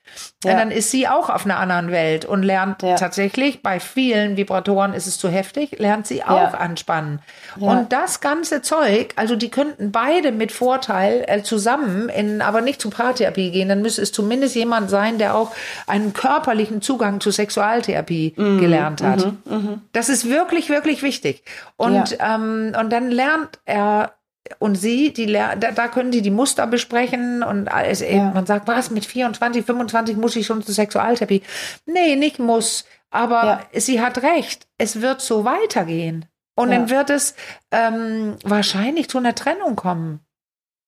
[0.43, 0.56] Ja.
[0.56, 2.95] dann ist sie auch auf einer anderen Welt und lernt ja.
[2.95, 6.58] tatsächlich, bei vielen Vibratoren ist es zu heftig, lernt sie auch ja.
[6.58, 7.19] anspannen.
[7.60, 12.82] Und das ganze Zeug, also die könnten beide mit Vorteil äh, zusammen in, aber nicht
[12.82, 15.52] zu Paartherapie gehen, dann müsste es zumindest jemand sein, der auch
[15.86, 18.60] einen körperlichen Zugang zu Sexualtherapie mhm.
[18.60, 19.26] gelernt hat.
[19.26, 19.38] Mhm.
[19.45, 19.82] Mhm.
[19.93, 21.43] Das ist wirklich, wirklich wichtig.
[21.78, 24.13] Und, ähm, und dann lernt er
[24.59, 28.01] und sie, die da, da können die die Muster besprechen und alles.
[28.01, 28.31] Ja.
[28.31, 31.41] Man sagt, was, mit 24, 25 muss ich schon zur Sexualtherapie?
[31.85, 32.85] Nee, nicht muss.
[33.09, 33.79] Aber ja.
[33.79, 34.67] sie hat recht.
[34.77, 36.25] Es wird so weitergehen.
[36.55, 36.77] Und ja.
[36.77, 37.35] dann wird es
[37.71, 40.19] ähm, wahrscheinlich zu einer Trennung kommen.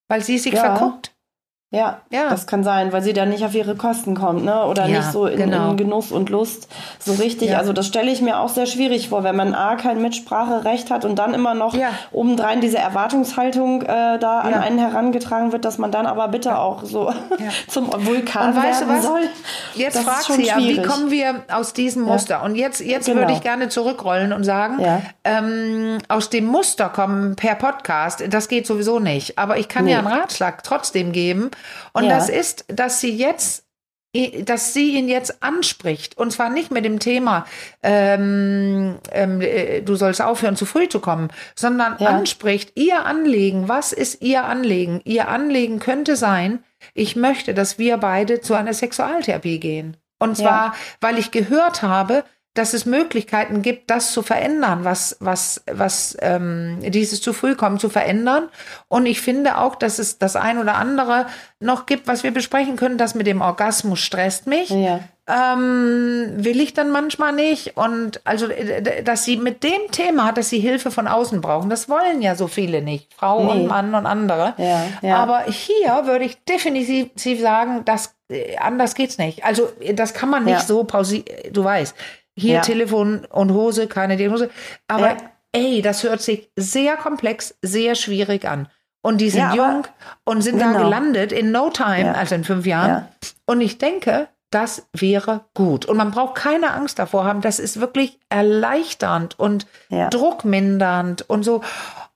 [0.08, 1.12] Weil sie sich verguckt.
[1.74, 4.64] Ja, ja, das kann sein, weil sie dann nicht auf ihre Kosten kommt, ne?
[4.68, 5.72] Oder ja, nicht so in, genau.
[5.72, 6.68] in, Genuss und Lust
[7.00, 7.50] so richtig.
[7.50, 7.58] Ja.
[7.58, 11.04] Also das stelle ich mir auch sehr schwierig vor, wenn man A kein Mitspracherecht hat
[11.04, 11.76] und dann immer noch
[12.12, 16.84] obendrein diese Erwartungshaltung äh, da an einen herangetragen wird, dass man dann aber bitte auch
[16.84, 17.12] so
[17.68, 19.04] zum Vulkan und weißt werden was?
[19.04, 19.22] soll.
[19.74, 22.44] Jetzt das fragt sie ja, wie kommen wir aus diesem Muster?
[22.44, 23.22] Und jetzt, jetzt genau.
[23.22, 24.78] würde ich gerne zurückrollen und sagen,
[25.24, 29.40] ähm, aus dem Muster kommen per Podcast, das geht sowieso nicht.
[29.40, 29.94] Aber ich kann nee.
[29.94, 31.50] ja einen Ratschlag trotzdem geben
[31.93, 32.15] und ja.
[32.15, 33.63] das ist, dass sie jetzt
[34.45, 36.17] dass sie ihn jetzt anspricht.
[36.17, 37.45] Und zwar nicht mit dem Thema,
[37.82, 42.10] ähm, ähm, äh, du sollst aufhören, zu früh zu kommen, sondern ja.
[42.10, 43.69] anspricht ihr Anliegen.
[43.69, 45.02] Was ist ihr Anliegen?
[45.04, 49.97] Ihr Anliegen könnte sein, ich möchte, dass wir beide zu einer Sexualtherapie gehen.
[50.19, 50.73] Und zwar, ja.
[51.02, 52.23] weil ich gehört habe,
[52.54, 57.80] dass es Möglichkeiten gibt, das zu verändern, was, was, was ähm, dieses zu früh kommen
[57.80, 58.48] zu verändern.
[58.88, 61.26] Und ich finde auch, dass es das ein oder andere
[61.60, 63.00] noch gibt, was wir besprechen können.
[63.00, 64.70] Das mit dem Orgasmus stresst mich.
[64.70, 65.00] Ja.
[65.26, 67.76] Ähm, will ich dann manchmal nicht.
[67.76, 68.48] Und also,
[69.04, 72.48] dass sie mit dem Thema, dass sie Hilfe von außen brauchen, das wollen ja so
[72.48, 73.12] viele nicht.
[73.16, 73.52] Frau nee.
[73.52, 74.54] und Mann und andere.
[74.58, 75.16] Ja, ja.
[75.18, 79.44] Aber hier würde ich definitiv sagen, dass äh, anders geht's nicht.
[79.44, 81.26] Also, das kann man nicht so pausieren.
[81.52, 81.96] Du weißt
[82.36, 82.62] hier ja.
[82.62, 84.50] Telefon und Hose, keine Diagnose.
[84.88, 85.17] Aber ja.
[85.52, 88.67] ey, das hört sich sehr komplex, sehr schwierig an.
[89.02, 89.88] Und die sind ja, jung
[90.24, 90.74] und sind genau.
[90.74, 93.06] da gelandet in no time, also in fünf Jahren.
[93.46, 95.86] Und ich denke, das wäre gut.
[95.86, 97.41] Und man braucht keine Angst davor haben.
[97.41, 101.62] Das ist wirklich erleichternd und druckmindernd und so.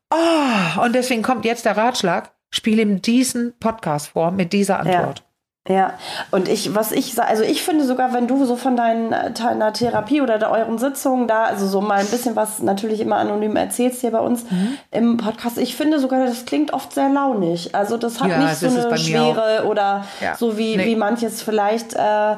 [0.09, 5.26] Oh, und deswegen kommt jetzt der Ratschlag, spiele ihm diesen Podcast vor mit dieser Antwort.
[5.67, 5.93] Ja,
[6.31, 10.21] und ich, was ich, also ich finde sogar, wenn du so von deinen, deiner Therapie
[10.21, 14.01] oder de euren Sitzungen da, also so mal ein bisschen was natürlich immer anonym erzählst
[14.01, 14.77] hier bei uns mhm.
[14.91, 17.75] im Podcast, ich finde sogar, das klingt oft sehr launig.
[17.75, 20.35] Also das hat ja, nicht so eine Schwere oder ja.
[20.35, 20.85] so wie, nee.
[20.85, 22.35] wie manches vielleicht äh,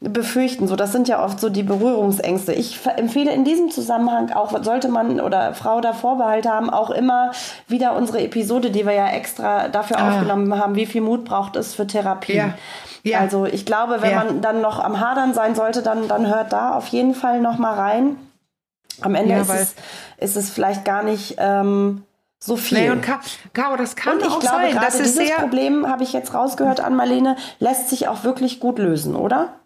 [0.00, 0.66] befürchten.
[0.66, 2.52] So, das sind ja oft so die Berührungsängste.
[2.54, 7.32] Ich empfehle in diesem Zusammenhang auch, sollte man oder Frau da Vorbehalte haben, auch immer
[7.68, 10.08] wieder unsere Episode, die wir ja extra dafür ah.
[10.08, 12.36] aufgenommen haben, wie viel Mut braucht es für Therapie.
[12.36, 12.54] Ja.
[13.02, 13.20] Ja.
[13.20, 14.24] Also ich glaube, wenn ja.
[14.24, 17.58] man dann noch am Hadern sein sollte, dann, dann hört da auf jeden Fall noch
[17.58, 18.16] mal rein.
[19.00, 19.74] Am Ende ist, es,
[20.18, 22.04] ist es vielleicht gar nicht ähm,
[22.38, 22.78] so viel.
[22.78, 23.02] Nee, und
[23.54, 24.72] Caro, das kann und ich auch glaube, sein.
[24.72, 29.16] Gerade dieses Problem, habe ich jetzt rausgehört an Marlene, lässt sich auch wirklich gut lösen,
[29.16, 29.59] oder?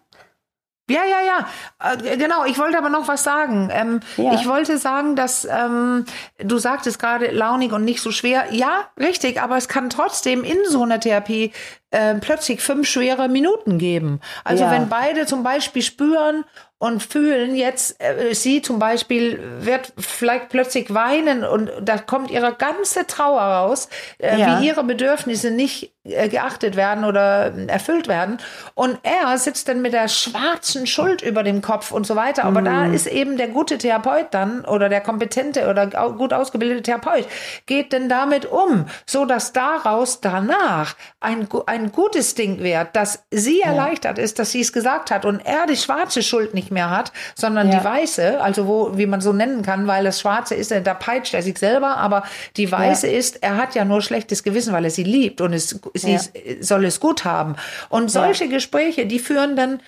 [0.89, 1.93] Ja, ja, ja.
[1.93, 3.69] Äh, genau, ich wollte aber noch was sagen.
[3.71, 4.35] Ähm, ja.
[4.35, 6.05] Ich wollte sagen, dass ähm,
[6.37, 8.45] du sagtest gerade launig und nicht so schwer.
[8.51, 11.53] Ja, richtig, aber es kann trotzdem in so einer Therapie
[11.89, 14.19] äh, plötzlich fünf schwere Minuten geben.
[14.43, 14.71] Also ja.
[14.71, 16.45] wenn beide zum Beispiel spüren,
[16.77, 22.53] und fühlen jetzt, äh, sie zum Beispiel wird vielleicht plötzlich weinen und da kommt ihre
[22.53, 23.87] ganze Trauer raus,
[24.19, 24.59] äh, ja.
[24.59, 28.37] wie ihre Bedürfnisse nicht geachtet werden oder erfüllt werden.
[28.75, 32.45] Und er sitzt dann mit der schwarzen Schuld über dem Kopf und so weiter.
[32.45, 32.65] Aber mhm.
[32.65, 37.27] da ist eben der gute Therapeut dann oder der kompetente oder gut ausgebildete Therapeut
[37.65, 43.59] geht denn damit um, so dass daraus danach ein, ein gutes Ding wird, dass sie
[43.59, 43.67] ja.
[43.67, 47.11] erleichtert ist, dass sie es gesagt hat und er die schwarze Schuld nicht mehr hat,
[47.35, 47.79] sondern ja.
[47.79, 51.33] die weiße, also wo, wie man so nennen kann, weil das schwarze ist, da peitscht
[51.33, 52.23] er sich selber, aber
[52.57, 53.17] die weiße ja.
[53.17, 56.19] ist, er hat ja nur schlechtes Gewissen, weil er sie liebt und es, sie ja.
[56.61, 57.55] soll es gut haben.
[57.89, 59.81] Und solche Gespräche, die führen dann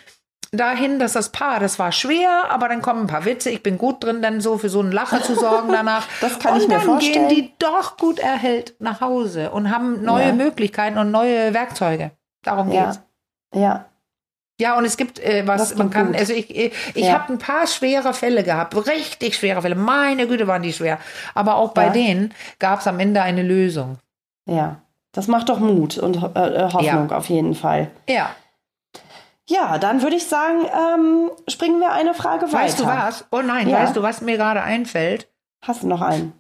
[0.52, 3.78] dahin, dass das Paar, das war schwer, aber dann kommen ein paar Witze, ich bin
[3.78, 6.08] gut drin, dann so für so einen Lacher zu sorgen danach.
[6.22, 7.26] das kann und ich mir vorstellen.
[7.26, 10.34] Und dann gehen die doch gut erhält nach Hause und haben neue ja.
[10.34, 12.12] Möglichkeiten und neue Werkzeuge.
[12.44, 12.86] Darum ja.
[12.86, 13.02] geht's.
[13.54, 13.86] Ja,
[14.60, 16.18] ja, und es gibt äh, was, man kann, gut.
[16.18, 17.14] also ich, ich, ich ja.
[17.14, 19.76] habe ein paar schwere Fälle gehabt, richtig schwere Fälle.
[19.76, 20.98] Meine Güte, waren die schwer.
[21.36, 21.90] Aber auch bei ja.
[21.92, 24.00] denen gab es am Ende eine Lösung.
[24.46, 24.82] Ja,
[25.18, 27.18] das macht doch Mut und äh, äh Hoffnung ja.
[27.18, 27.90] auf jeden Fall.
[28.08, 28.30] Ja.
[29.50, 32.64] Ja, dann würde ich sagen, ähm, springen wir eine Frage weißt weiter.
[32.64, 33.26] Weißt du was?
[33.32, 35.28] Oh nein, weißt du, was mir gerade einfällt?
[35.64, 36.34] Hast du noch einen?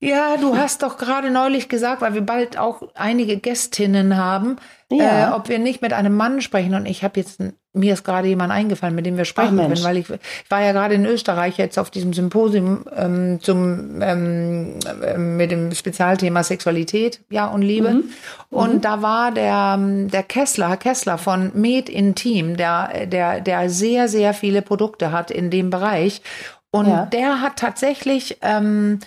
[0.00, 4.56] Ja, du hast doch gerade neulich gesagt, weil wir bald auch einige Gästinnen haben,
[4.90, 5.30] ja.
[5.30, 6.74] äh, ob wir nicht mit einem Mann sprechen.
[6.74, 7.40] Und ich habe jetzt,
[7.72, 10.72] mir ist gerade jemand eingefallen, mit dem wir sprechen können, weil ich, ich war ja
[10.72, 17.20] gerade in Österreich jetzt auf diesem Symposium ähm, zum ähm, äh, mit dem Spezialthema Sexualität,
[17.30, 17.90] ja und Liebe.
[17.90, 18.04] Mhm.
[18.50, 18.80] Und mhm.
[18.82, 24.34] da war der der Kessler, Herr Kessler von Med Intim, der der der sehr sehr
[24.34, 26.22] viele Produkte hat in dem Bereich.
[26.70, 27.06] Und ja.
[27.06, 29.00] der hat tatsächlich ähm,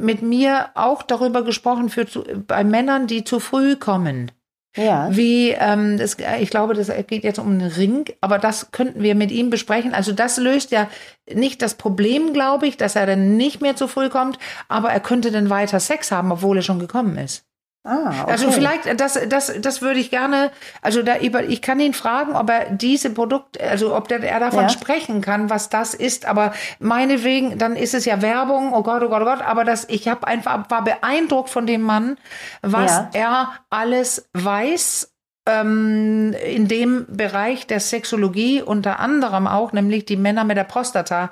[0.00, 2.06] mit mir auch darüber gesprochen für
[2.46, 4.30] bei Männern, die zu früh kommen.
[4.74, 5.14] Ja.
[5.14, 9.14] Wie, ähm, das, ich glaube, das geht jetzt um einen Ring, aber das könnten wir
[9.14, 9.92] mit ihm besprechen.
[9.92, 10.88] Also das löst ja
[11.30, 15.00] nicht das Problem, glaube ich, dass er dann nicht mehr zu früh kommt, aber er
[15.00, 17.44] könnte dann weiter Sex haben, obwohl er schon gekommen ist.
[17.84, 18.30] Ah, okay.
[18.30, 22.36] Also vielleicht, das, das, das würde ich gerne, also da über, ich kann ihn fragen,
[22.36, 24.68] ob er diese Produkte, also ob der, er davon ja.
[24.68, 26.26] sprechen kann, was das ist.
[26.26, 29.42] Aber meinetwegen, dann ist es ja Werbung, oh Gott, oh Gott, oh Gott.
[29.42, 32.18] Aber das, ich habe einfach, war beeindruckt von dem Mann,
[32.62, 33.10] was ja.
[33.14, 35.12] er alles weiß
[35.46, 41.30] ähm, in dem Bereich der Sexologie, unter anderem auch, nämlich die Männer mit der Prostata.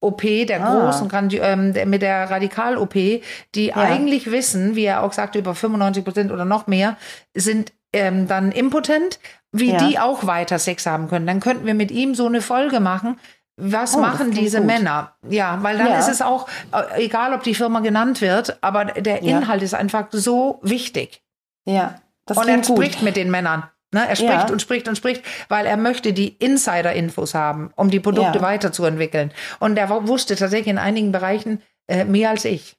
[0.00, 0.90] OP, der ah.
[0.90, 1.08] großen,
[1.40, 3.76] ähm, mit der Radikal-OP, die ja.
[3.76, 6.96] eigentlich wissen, wie er auch sagte, über 95 Prozent oder noch mehr,
[7.34, 9.18] sind ähm, dann impotent,
[9.52, 9.78] wie ja.
[9.78, 11.26] die auch weiter Sex haben können.
[11.26, 13.18] Dann könnten wir mit ihm so eine Folge machen.
[13.58, 14.66] Was oh, machen diese gut.
[14.66, 15.14] Männer?
[15.28, 15.98] Ja, weil dann ja.
[15.98, 20.08] ist es auch, äh, egal ob die Firma genannt wird, aber der Inhalt ist einfach
[20.10, 21.22] so wichtig.
[21.64, 22.00] Ja.
[22.26, 23.02] Das und er spricht gut.
[23.02, 23.64] mit den Männern.
[23.92, 24.50] Ne, er spricht ja.
[24.50, 28.42] und spricht und spricht, weil er möchte die Insider-Infos haben, um die Produkte ja.
[28.42, 29.32] weiterzuentwickeln.
[29.60, 32.76] Und er wusste tatsächlich in einigen Bereichen äh, mehr als ich.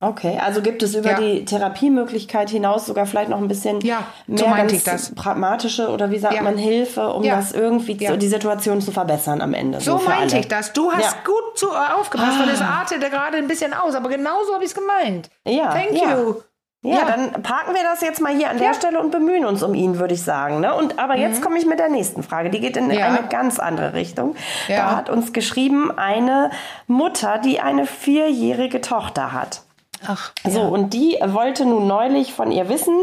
[0.00, 1.20] Okay, also gibt es über ja.
[1.20, 6.20] die Therapiemöglichkeit hinaus sogar vielleicht noch ein bisschen ja, mehr so ganz pragmatische oder wie
[6.20, 6.42] sagt ja.
[6.42, 9.80] man Hilfe, um das irgendwie zu, die Situation zu verbessern am Ende.
[9.80, 10.72] So, so meinte ich das.
[10.72, 12.42] Du hast gut zu, äh, aufgepasst, ah.
[12.42, 12.78] weil es ah.
[12.80, 15.30] artete gerade ein bisschen aus, aber genauso habe ich es gemeint.
[15.44, 15.72] Ja.
[15.72, 16.42] Thank you.
[16.82, 19.64] Ja, ja, dann parken wir das jetzt mal hier an der Stelle und bemühen uns
[19.64, 20.60] um ihn, würde ich sagen.
[20.60, 20.72] Ne?
[20.74, 21.44] Und aber jetzt mhm.
[21.44, 22.50] komme ich mit der nächsten Frage.
[22.50, 23.06] Die geht in ja.
[23.06, 24.36] eine ganz andere Richtung.
[24.68, 26.50] Da hat uns geschrieben eine
[26.86, 29.62] Mutter, die eine vierjährige Tochter hat.
[30.06, 32.94] Ach, so, und die wollte nun neulich von ihr wissen,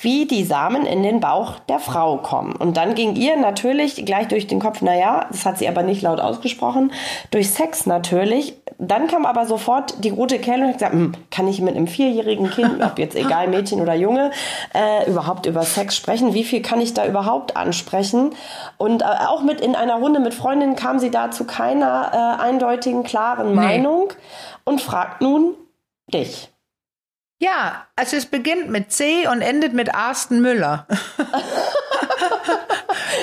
[0.00, 2.54] wie die Samen in den Bauch der Frau kommen.
[2.56, 6.02] Und dann ging ihr natürlich gleich durch den Kopf, naja, das hat sie aber nicht
[6.02, 6.92] laut ausgesprochen,
[7.30, 8.54] durch Sex natürlich.
[8.78, 11.86] Dann kam aber sofort die rote Kerle und hat gesagt, hm, kann ich mit einem
[11.86, 14.30] vierjährigen Kind, ob jetzt egal Mädchen oder Junge,
[14.74, 16.34] äh, überhaupt über Sex sprechen?
[16.34, 18.34] Wie viel kann ich da überhaupt ansprechen?
[18.76, 22.42] Und äh, auch mit in einer Runde mit Freundinnen kam sie da zu keiner äh,
[22.42, 23.54] eindeutigen, klaren nee.
[23.54, 24.12] Meinung
[24.64, 25.54] und fragt nun,
[26.12, 26.52] dich.
[27.40, 30.86] Ja, also es beginnt mit C und endet mit Arsten Müller.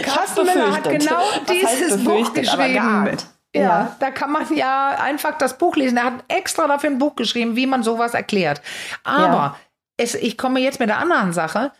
[0.04, 3.18] Carsten Müller hat genau dieses Buch geschrieben.
[3.56, 5.98] Ja, ja, da kann man ja einfach das Buch lesen.
[5.98, 8.62] Er hat extra dafür ein Buch geschrieben, wie man sowas erklärt.
[9.04, 9.56] Aber ja.
[9.98, 11.72] es, ich komme jetzt mit der anderen Sache.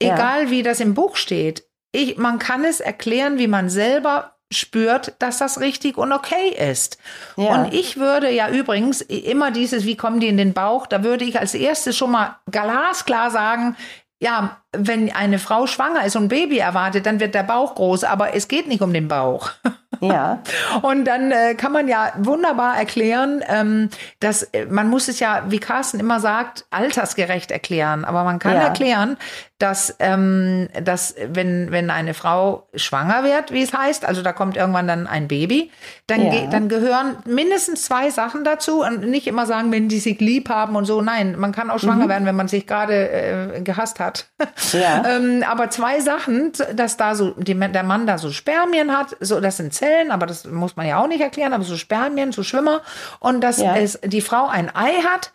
[0.00, 0.50] Egal ja.
[0.50, 5.38] wie das im Buch steht, ich, man kann es erklären, wie man selber spürt, dass
[5.38, 6.98] das richtig und okay ist.
[7.36, 7.54] Ja.
[7.54, 11.24] Und ich würde ja übrigens immer dieses, wie kommen die in den Bauch, da würde
[11.24, 13.76] ich als erstes schon mal glasklar sagen,
[14.20, 18.04] ja, wenn eine Frau schwanger ist und ein Baby erwartet, dann wird der Bauch groß,
[18.04, 19.50] aber es geht nicht um den Bauch.
[20.00, 20.42] Ja.
[20.82, 25.44] Und dann äh, kann man ja wunderbar erklären, ähm, dass äh, man muss es ja,
[25.48, 28.04] wie Carsten immer sagt, altersgerecht erklären.
[28.04, 28.62] Aber man kann ja.
[28.62, 29.16] erklären,
[29.58, 34.56] dass, ähm, dass wenn, wenn eine Frau schwanger wird, wie es heißt, also da kommt
[34.56, 35.72] irgendwann dann ein Baby,
[36.06, 36.46] dann, ja.
[36.46, 40.76] dann gehören mindestens zwei Sachen dazu und nicht immer sagen, wenn die sich lieb haben
[40.76, 41.02] und so.
[41.02, 42.08] Nein, man kann auch schwanger mhm.
[42.08, 43.10] werden, wenn man sich gerade
[43.56, 44.28] äh, gehasst hat.
[44.72, 45.04] Ja.
[45.06, 49.40] ähm, aber zwei Sachen, dass da so die, der Mann da so Spermien hat, so
[49.40, 52.42] das sind Zellen, aber das muss man ja auch nicht erklären, aber so Spermien, so
[52.42, 52.82] Schwimmer
[53.20, 53.76] und dass ja.
[53.76, 55.32] es die Frau ein Ei hat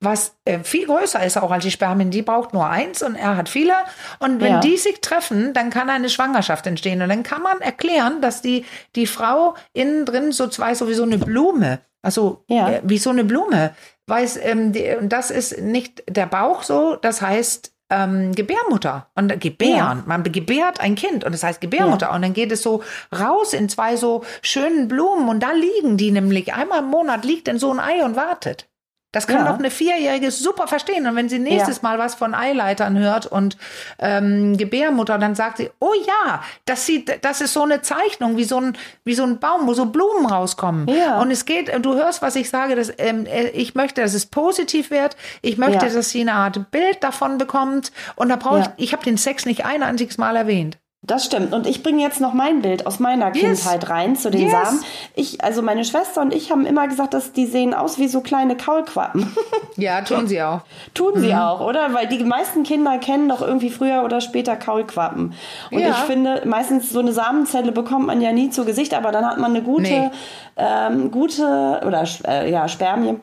[0.00, 2.10] was äh, viel größer ist auch als die Spermien.
[2.10, 3.74] Die braucht nur eins und er hat viele.
[4.18, 4.60] Und wenn ja.
[4.60, 7.02] die sich treffen, dann kann eine Schwangerschaft entstehen.
[7.02, 10.94] Und dann kann man erklären, dass die, die Frau innen drin so zwei, so wie
[10.94, 12.70] so eine Blume, also ja.
[12.70, 13.74] äh, wie so eine Blume,
[14.06, 19.98] weiß, ähm, die, das ist nicht der Bauch so, das heißt, ähm, Gebärmutter und gebären.
[19.98, 20.02] Ja.
[20.06, 22.14] Man gebärt ein Kind und das heißt Gebärmutter ja.
[22.14, 22.82] und dann geht es so
[23.16, 27.48] raus in zwei so schönen Blumen und da liegen die nämlich einmal im Monat liegt
[27.48, 28.68] in so ein Ei und wartet.
[29.14, 29.52] Das kann ja.
[29.52, 31.06] doch eine Vierjährige super verstehen.
[31.06, 31.82] Und wenn sie nächstes ja.
[31.88, 33.56] Mal was von Eileitern hört und
[34.00, 38.42] ähm, Gebärmutter, dann sagt sie, oh ja, das sieht, das ist so eine Zeichnung, wie
[38.42, 40.88] so ein, wie so ein Baum, wo so Blumen rauskommen.
[40.88, 41.20] Ja.
[41.20, 44.26] Und es geht, du hörst, was ich sage, dass, ähm, äh, ich möchte, dass es
[44.26, 45.16] positiv wird.
[45.42, 47.92] Ich möchte, dass sie eine Art Bild davon bekommt.
[48.16, 50.78] Und da brauche ich, ich habe den Sex nicht ein einziges Mal erwähnt.
[51.06, 51.52] Das stimmt.
[51.52, 53.62] Und ich bringe jetzt noch mein Bild aus meiner yes.
[53.64, 54.52] Kindheit rein zu den yes.
[54.52, 54.80] Samen.
[55.14, 58.20] Ich, also meine Schwester und ich haben immer gesagt, dass die sehen aus wie so
[58.20, 59.34] kleine Kaulquappen.
[59.76, 60.60] Ja, tun sie auch.
[60.94, 61.38] tun sie mhm.
[61.38, 61.92] auch, oder?
[61.92, 65.34] Weil die meisten Kinder kennen doch irgendwie früher oder später Kaulquappen.
[65.72, 65.90] Und ja.
[65.90, 69.38] ich finde, meistens so eine Samenzelle bekommt man ja nie zu Gesicht, aber dann hat
[69.38, 70.10] man eine gute, nee.
[70.56, 73.20] ähm, gute oder äh, ja, Spermien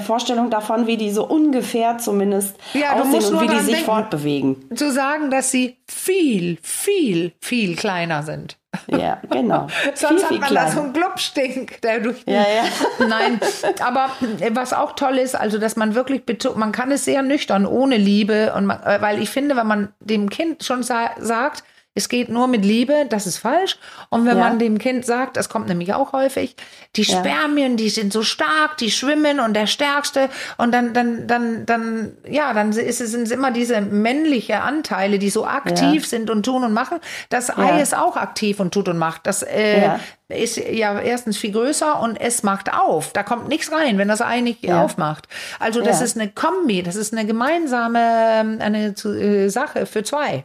[0.00, 4.76] Vorstellung davon, wie die so ungefähr zumindest ja, aussehen und wie die sich denken, fortbewegen.
[4.76, 8.58] Zu sagen, dass sie viel, viel, viel kleiner sind.
[8.88, 9.68] Ja, genau.
[9.94, 10.66] Sonst viel, hat man klein.
[10.66, 12.64] da so einen Glubstink, der durch ja, ja.
[13.08, 13.40] Nein,
[13.80, 16.22] aber äh, was auch toll ist, also dass man wirklich
[16.54, 19.92] man kann es sehr nüchtern, ohne Liebe und man, äh, weil ich finde, wenn man
[20.00, 23.76] dem Kind schon sa sagt, es geht nur mit Liebe, das ist falsch.
[24.10, 24.44] Und wenn ja.
[24.44, 26.54] man dem Kind sagt, das kommt nämlich auch häufig,
[26.94, 27.18] die ja.
[27.18, 32.16] Spermien, die sind so stark, die schwimmen und der Stärkste und dann, dann, dann, dann,
[32.28, 36.08] ja, dann ist es, sind es immer diese männliche Anteile, die so aktiv ja.
[36.08, 36.98] sind und tun und machen.
[37.28, 39.26] Das Ei ist auch aktiv und tut und macht.
[39.26, 39.98] Das äh,
[40.28, 43.12] ist ja erstens viel größer und es macht auf.
[43.12, 45.26] Da kommt nichts rein, wenn das Ei nicht aufmacht.
[45.58, 50.44] Also das ist eine Kombi, das ist eine gemeinsame ähm, eine, äh, Sache für zwei.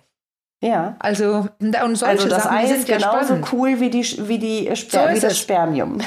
[0.66, 0.96] Ja.
[0.98, 3.54] Also, und solche also das Sachen Ei sind ist genauso spannend.
[3.54, 6.00] cool wie, die, wie, die Sper so wie das Spermium.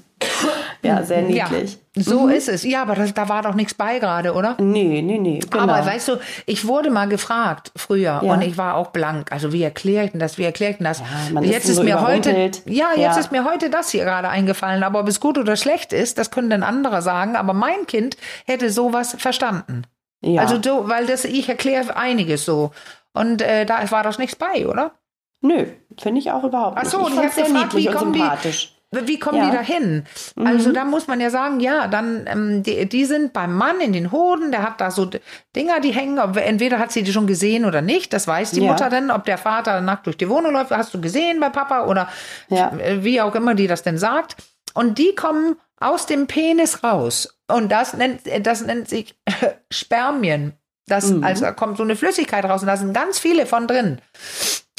[0.82, 1.78] ja, sehr niedlich.
[1.96, 2.32] Ja, so mhm.
[2.32, 2.64] ist es.
[2.64, 4.56] Ja, aber das, da war doch nichts bei gerade, oder?
[4.58, 5.38] Nee, nee, nee.
[5.38, 5.62] Genau.
[5.62, 6.12] Aber weißt du,
[6.44, 8.32] ich wurde mal gefragt früher ja.
[8.34, 9.32] und ich war auch blank.
[9.32, 10.36] Also wie denn das?
[10.36, 11.00] Wie denn das?
[11.00, 12.30] Ja, jetzt ist, ist so mir heute,
[12.66, 13.18] ja, jetzt ja.
[13.18, 14.82] ist mir heute das hier gerade eingefallen.
[14.82, 17.36] Aber ob es gut oder schlecht ist, das können dann andere sagen.
[17.36, 19.84] Aber mein Kind hätte sowas verstanden.
[20.20, 20.42] Ja.
[20.42, 22.72] Also du, weil das, ich erkläre einiges so.
[23.18, 24.92] Und äh, da war doch nichts bei, oder?
[25.40, 25.66] Nö,
[25.98, 26.86] finde ich auch überhaupt nicht.
[26.86, 28.74] Ach so, ich sehr gefragt, wie kommen sympathisch.
[28.92, 29.50] Die, wie kommen ja.
[29.50, 30.04] die da hin?
[30.34, 30.46] Mhm.
[30.46, 33.92] Also da muss man ja sagen, ja, dann ähm, die, die sind beim Mann in
[33.92, 35.10] den Hoden, der hat da so
[35.54, 36.18] Dinger, die hängen.
[36.36, 38.70] Entweder hat sie die schon gesehen oder nicht, das weiß die ja.
[38.70, 41.86] Mutter dann, ob der Vater nackt durch die Wohnung läuft, hast du gesehen bei Papa
[41.86, 42.08] oder
[42.48, 42.72] ja.
[43.02, 44.36] wie auch immer die das denn sagt.
[44.74, 47.38] Und die kommen aus dem Penis raus.
[47.48, 49.16] Und das nennt, das nennt sich
[49.70, 50.57] Spermien.
[50.88, 51.22] Das, mhm.
[51.22, 54.00] Also da kommt so eine Flüssigkeit raus und da sind ganz viele von drin.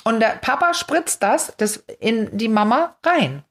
[0.04, 3.43] Und der Papa spritzt das, das in die Mama rein.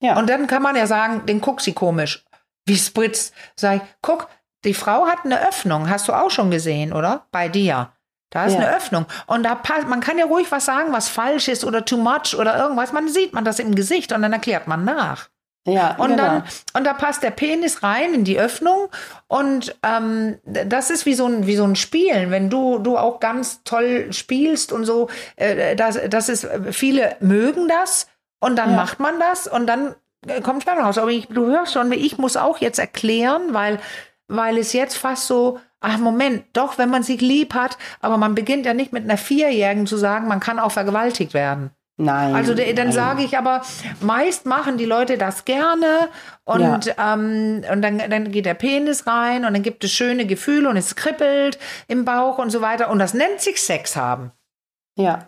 [0.00, 0.18] Ja.
[0.18, 2.24] Und dann kann man ja sagen, den guckt sie komisch.
[2.66, 3.34] Wie spritzt?
[3.56, 4.28] Sag ich, guck,
[4.64, 5.88] die Frau hat eine Öffnung.
[5.88, 7.26] Hast du auch schon gesehen, oder?
[7.30, 7.92] Bei dir.
[8.30, 8.60] Da ist ja.
[8.60, 9.06] eine Öffnung.
[9.26, 12.36] Und da passt, man kann ja ruhig was sagen, was falsch ist oder too much
[12.38, 12.92] oder irgendwas.
[12.92, 15.28] Man sieht man das im Gesicht und dann erklärt man nach.
[15.66, 16.22] Ja, und genau.
[16.22, 16.44] dann
[16.74, 18.88] und da passt der Penis rein in die Öffnung
[19.28, 23.20] und ähm, das ist wie so ein wie so ein Spielen, wenn du du auch
[23.20, 28.08] ganz toll spielst und so, äh, das das ist viele mögen das
[28.40, 28.76] und dann ja.
[28.76, 29.94] macht man das und dann
[30.26, 30.96] äh, kommt Spannung raus.
[30.96, 33.78] Aber ich, du hörst schon, ich muss auch jetzt erklären, weil
[34.28, 38.34] weil es jetzt fast so Ach Moment, doch, wenn man sich lieb hat, aber man
[38.34, 41.70] beginnt ja nicht mit einer Vierjährigen zu sagen, man kann auch vergewaltigt werden.
[42.00, 42.34] Nein.
[42.34, 43.60] Also dann sage ich aber,
[44.00, 46.08] meist machen die Leute das gerne
[46.44, 47.14] und, ja.
[47.14, 50.78] ähm, und dann, dann geht der Penis rein und dann gibt es schöne Gefühle und
[50.78, 51.58] es kribbelt
[51.88, 54.32] im Bauch und so weiter und das nennt sich Sex haben.
[54.96, 55.26] Ja.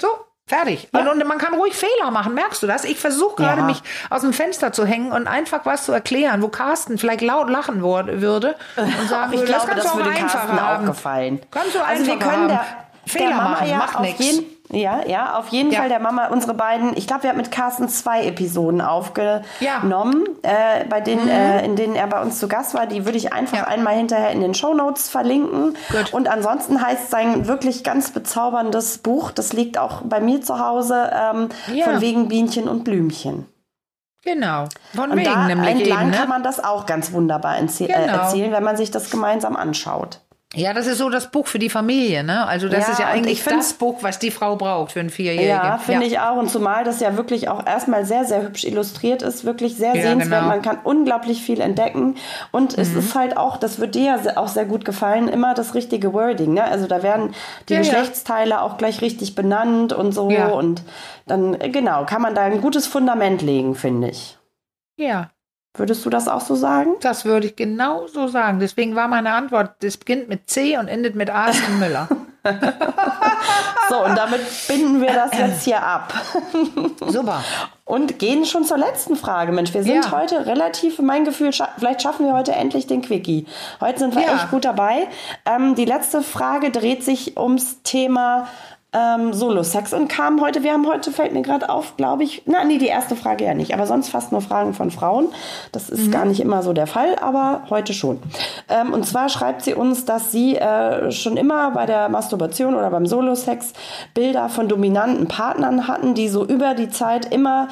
[0.00, 0.08] So,
[0.48, 0.88] fertig.
[0.92, 1.00] Ja.
[1.00, 2.84] Und, und, man kann ruhig Fehler machen, merkst du das?
[2.84, 3.66] Ich versuche gerade ja.
[3.66, 7.48] mich aus dem Fenster zu hängen und einfach was zu erklären, wo Carsten vielleicht laut
[7.48, 11.40] lachen würde und sagen ich würde, glaube, das, das würde Carsten auch gefallen.
[11.52, 12.48] Kannst du also wir können haben.
[12.48, 12.66] Der,
[13.06, 14.59] Fehler der machen, ja macht nichts.
[14.72, 15.80] Ja, ja, auf jeden ja.
[15.80, 19.44] Fall der Mama, unsere beiden, ich glaube, wir haben mit Carsten zwei Episoden aufgenommen,
[20.44, 20.80] ja.
[20.80, 21.30] äh, bei denen, mhm.
[21.30, 22.86] äh, in denen er bei uns zu Gast war.
[22.86, 23.64] Die würde ich einfach ja.
[23.66, 25.76] einmal hinterher in den Show Notes verlinken.
[25.90, 26.12] Gut.
[26.12, 31.10] Und ansonsten heißt sein wirklich ganz bezauberndes Buch, das liegt auch bei mir zu Hause,
[31.12, 31.48] ähm,
[31.84, 33.46] von wegen Bienchen und Blümchen.
[34.22, 36.16] Genau, von und wegen da nämlich entlang eben, ne?
[36.16, 37.96] kann man das auch ganz wunderbar äh, genau.
[37.96, 40.20] erzählen, wenn man sich das gemeinsam anschaut.
[40.56, 42.44] Ja, das ist so das Buch für die Familie, ne?
[42.44, 45.48] Also das ja, ist ja eigentlich das Buch, was die Frau braucht für einen Vierjährigen.
[45.48, 46.08] Ja, finde ja.
[46.08, 46.38] ich auch.
[46.38, 50.02] Und zumal das ja wirklich auch erstmal sehr, sehr hübsch illustriert ist, wirklich sehr ja,
[50.02, 50.40] sehenswert.
[50.40, 50.48] Genau.
[50.48, 52.16] Man kann unglaublich viel entdecken.
[52.50, 52.82] Und mhm.
[52.82, 56.12] es ist halt auch, das wird dir ja auch sehr gut gefallen, immer das richtige
[56.12, 56.64] Wording, ne?
[56.64, 57.32] Also da werden
[57.68, 60.24] die Geschlechtsteile auch gleich richtig benannt und so.
[60.24, 60.82] Und
[61.26, 64.36] dann, genau, kann man da ein gutes Fundament legen, finde ich.
[64.96, 65.30] Ja,
[65.74, 66.96] Würdest du das auch so sagen?
[67.00, 68.58] Das würde ich genau so sagen.
[68.58, 72.08] Deswegen war meine Antwort, das beginnt mit C und endet mit Arsene Müller.
[73.88, 76.12] so, und damit binden wir das jetzt hier ab.
[77.06, 77.44] Super.
[77.84, 79.52] Und gehen schon zur letzten Frage.
[79.52, 80.10] Mensch, wir sind ja.
[80.10, 83.46] heute relativ, mein Gefühl, scha vielleicht schaffen wir heute endlich den Quickie.
[83.80, 84.36] Heute sind wir ja.
[84.36, 85.08] echt gut dabei.
[85.44, 88.48] Ähm, die letzte Frage dreht sich ums Thema
[88.92, 92.64] ähm, Solo-Sex und kam heute, wir haben heute, fällt mir gerade auf, glaube ich, na
[92.64, 95.28] nee, die erste Frage ja nicht, aber sonst fast nur Fragen von Frauen.
[95.70, 96.10] Das ist mhm.
[96.10, 98.18] gar nicht immer so der Fall, aber heute schon.
[98.68, 102.90] Ähm, und zwar schreibt sie uns, dass sie äh, schon immer bei der Masturbation oder
[102.90, 103.72] beim Solo-Sex
[104.14, 107.68] Bilder von dominanten Partnern hatten, die so über die Zeit immer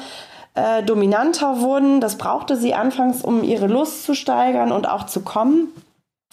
[0.55, 1.99] äh, dominanter wurden.
[1.99, 5.67] Das brauchte sie anfangs, um ihre Lust zu steigern und auch zu kommen.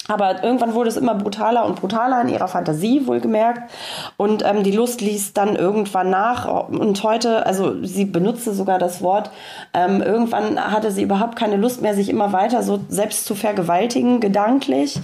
[0.08, 3.70] Aber irgendwann wurde es immer brutaler und brutaler in ihrer Fantasie, wohlgemerkt.
[4.16, 6.68] Und ähm, die Lust ließ dann irgendwann nach.
[6.68, 9.30] Und heute, also sie benutzte sogar das Wort,
[9.74, 14.20] ähm, irgendwann hatte sie überhaupt keine Lust mehr, sich immer weiter so selbst zu vergewaltigen,
[14.20, 15.00] gedanklich.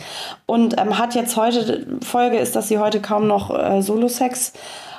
[0.46, 4.52] Und ähm, hat jetzt heute, Folge ist, dass sie heute kaum noch äh, Solo-Sex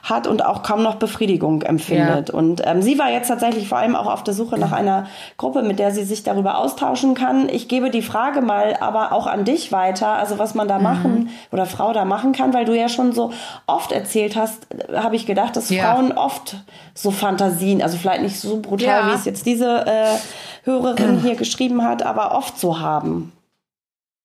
[0.03, 2.29] hat und auch kaum noch Befriedigung empfindet.
[2.29, 2.35] Ja.
[2.35, 5.63] Und ähm, sie war jetzt tatsächlich vor allem auch auf der Suche nach einer Gruppe,
[5.63, 7.47] mit der sie sich darüber austauschen kann.
[7.47, 10.83] Ich gebe die Frage mal aber auch an dich weiter, also was man da mhm.
[10.83, 13.31] machen oder Frau da machen kann, weil du ja schon so
[13.65, 15.83] oft erzählt hast, habe ich gedacht, dass ja.
[15.83, 16.57] Frauen oft
[16.93, 19.07] so Fantasien, also vielleicht nicht so brutal, ja.
[19.09, 20.17] wie es jetzt diese äh,
[20.63, 23.32] Hörerin hier geschrieben hat, aber oft so haben.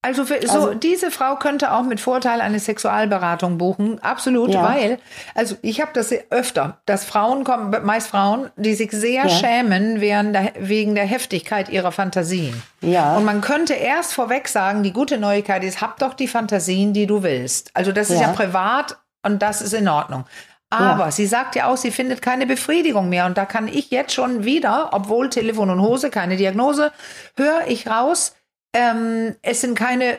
[0.00, 4.62] Also, für, so also, diese Frau könnte auch mit Vorteil eine Sexualberatung buchen, absolut, ja.
[4.62, 4.98] weil
[5.34, 9.28] also ich habe das öfter, dass Frauen kommen, meist Frauen, die sich sehr ja.
[9.28, 12.62] schämen der, wegen der Heftigkeit ihrer Fantasien.
[12.80, 13.16] Ja.
[13.16, 17.08] Und man könnte erst vorweg sagen, die gute Neuigkeit ist, hab doch die Fantasien, die
[17.08, 17.72] du willst.
[17.74, 20.24] Also das ist ja, ja privat und das ist in Ordnung.
[20.70, 21.10] Aber ja.
[21.10, 23.26] sie sagt ja auch, sie findet keine Befriedigung mehr.
[23.26, 26.92] Und da kann ich jetzt schon wieder, obwohl Telefon und Hose, keine Diagnose,
[27.36, 28.34] höre ich raus,
[28.78, 30.18] ähm, es sind keine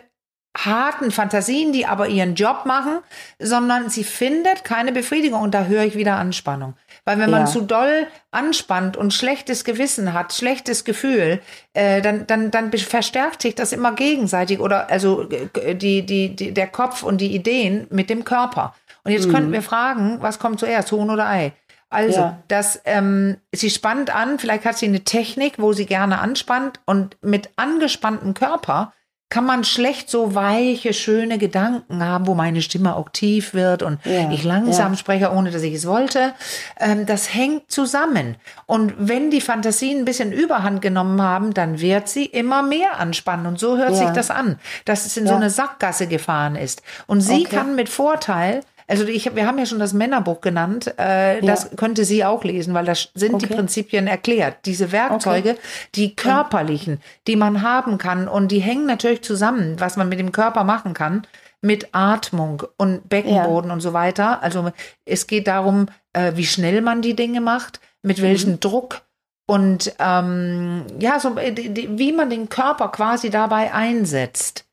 [0.57, 2.99] harten Fantasien, die aber ihren Job machen,
[3.38, 6.74] sondern sie findet keine Befriedigung und da höre ich wieder Anspannung.
[7.05, 11.39] Weil wenn man zu doll anspannt und schlechtes Gewissen hat, schlechtes Gefühl,
[11.74, 16.68] äh, dann, dann, dann verstärkt sich das immer gegenseitig oder also die, die, die, der
[16.68, 18.76] Kopf und die Ideen mit dem Körper.
[19.03, 19.34] Und jetzt mhm.
[19.34, 21.53] könnten wir fragen, was kommt zuerst, Huhn oder Ei?
[21.90, 22.40] Also, ja.
[22.48, 27.18] das, ähm, sie spannt an, vielleicht hat sie eine Technik, wo sie gerne anspannt und
[27.22, 28.94] mit angespanntem Körper
[29.30, 34.00] kann man schlecht so weiche, schöne Gedanken haben, wo meine Stimme auch tief wird und
[34.04, 34.98] ja, ich langsam ja.
[34.98, 36.34] spreche, ohne dass ich es wollte.
[36.80, 38.38] Ähm, das hängt zusammen.
[38.66, 43.46] Und wenn die Fantasien ein bisschen Überhand genommen haben, dann wird sie immer mehr anspannen.
[43.46, 43.98] Und so hört ja.
[43.98, 46.82] sich das an, dass es in so eine Sackgasse gefahren ist.
[47.06, 47.56] Und sie okay.
[47.56, 50.94] kann mit Vorteil also ich, wir haben ja schon das Männerbuch genannt.
[50.98, 51.46] Äh, ja.
[51.46, 53.48] Das könnte sie auch lesen, weil da sind okay.
[53.48, 54.66] die Prinzipien erklärt.
[54.66, 55.60] Diese Werkzeuge, okay.
[55.96, 60.32] die körperlichen, die man haben kann und die hängen natürlich zusammen, was man mit dem
[60.32, 61.26] Körper machen kann
[61.62, 63.74] mit Atmung und Beckenboden ja.
[63.74, 64.42] und so weiter.
[64.42, 64.72] Also
[65.06, 68.60] es geht darum, äh, wie schnell man die Dinge macht, mit welchem mhm.
[68.62, 69.02] Druck
[69.46, 74.66] und ähm, ja, so äh, wie man den Körper quasi dabei einsetzt.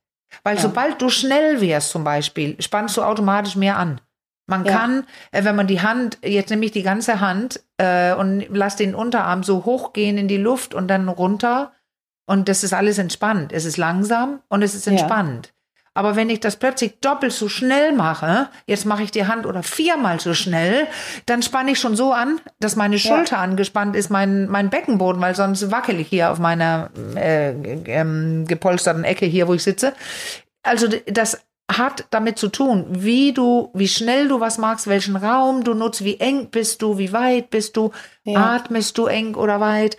[0.45, 0.63] Weil ja.
[0.63, 4.01] sobald du schnell wärst zum Beispiel, spannst du automatisch mehr an.
[4.47, 4.73] Man ja.
[4.73, 8.77] kann, äh, wenn man die Hand, jetzt nehme ich die ganze Hand äh, und lass
[8.77, 11.73] den Unterarm so hochgehen in die Luft und dann runter
[12.27, 13.53] und das ist alles entspannt.
[13.53, 15.47] Es ist langsam und es ist entspannt.
[15.47, 15.53] Ja.
[15.95, 19.63] Aber wenn ich das plötzlich doppelt so schnell mache, jetzt mache ich die Hand oder
[19.63, 20.87] viermal so schnell,
[21.25, 23.43] dann spanne ich schon so an, dass meine Schulter ja.
[23.43, 27.53] angespannt ist, mein, mein Beckenboden, weil sonst wackel ich hier auf meiner äh,
[27.87, 29.95] ähm, gepolsterten Ecke hier, wo ich sitze.
[30.63, 31.41] Also das
[31.71, 36.05] hat damit zu tun, wie du, wie schnell du was magst, welchen Raum du nutzt,
[36.05, 37.91] wie eng bist du, wie weit bist du,
[38.25, 38.55] ja.
[38.55, 39.97] atmest du eng oder weit.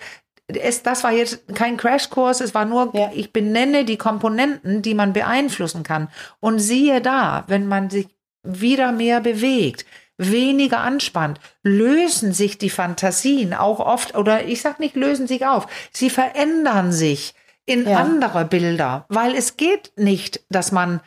[0.47, 3.11] Es, das war jetzt kein Crashkurs, es war nur, ja.
[3.13, 6.07] ich benenne die Komponenten, die man beeinflussen kann.
[6.39, 8.07] Und siehe da, wenn man sich
[8.43, 9.85] wieder mehr bewegt,
[10.17, 15.67] weniger anspannt, lösen sich die Fantasien auch oft, oder ich sag nicht lösen sich auf,
[15.91, 17.97] sie verändern sich in ja.
[17.97, 21.01] andere Bilder, weil es geht nicht, dass man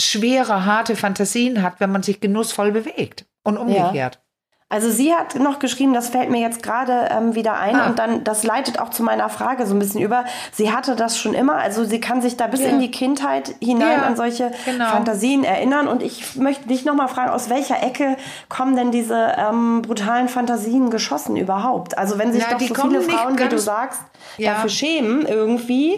[0.00, 4.14] schwere, harte Fantasien hat, wenn man sich genussvoll bewegt und umgekehrt.
[4.16, 4.20] Ja.
[4.72, 7.86] Also sie hat noch geschrieben, das fällt mir jetzt gerade ähm, wieder ein ah.
[7.86, 10.24] und dann das leitet auch zu meiner Frage so ein bisschen über.
[10.52, 12.68] Sie hatte das schon immer, also sie kann sich da bis ja.
[12.68, 14.86] in die Kindheit hinein ja, an solche genau.
[14.86, 18.16] Fantasien erinnern und ich möchte dich noch mal fragen, aus welcher Ecke
[18.48, 21.98] kommen denn diese ähm, brutalen Fantasien geschossen überhaupt?
[21.98, 24.00] Also wenn sich Na, doch so viele Frauen, wie du sagst,
[24.38, 24.52] ja.
[24.52, 25.94] dafür schämen irgendwie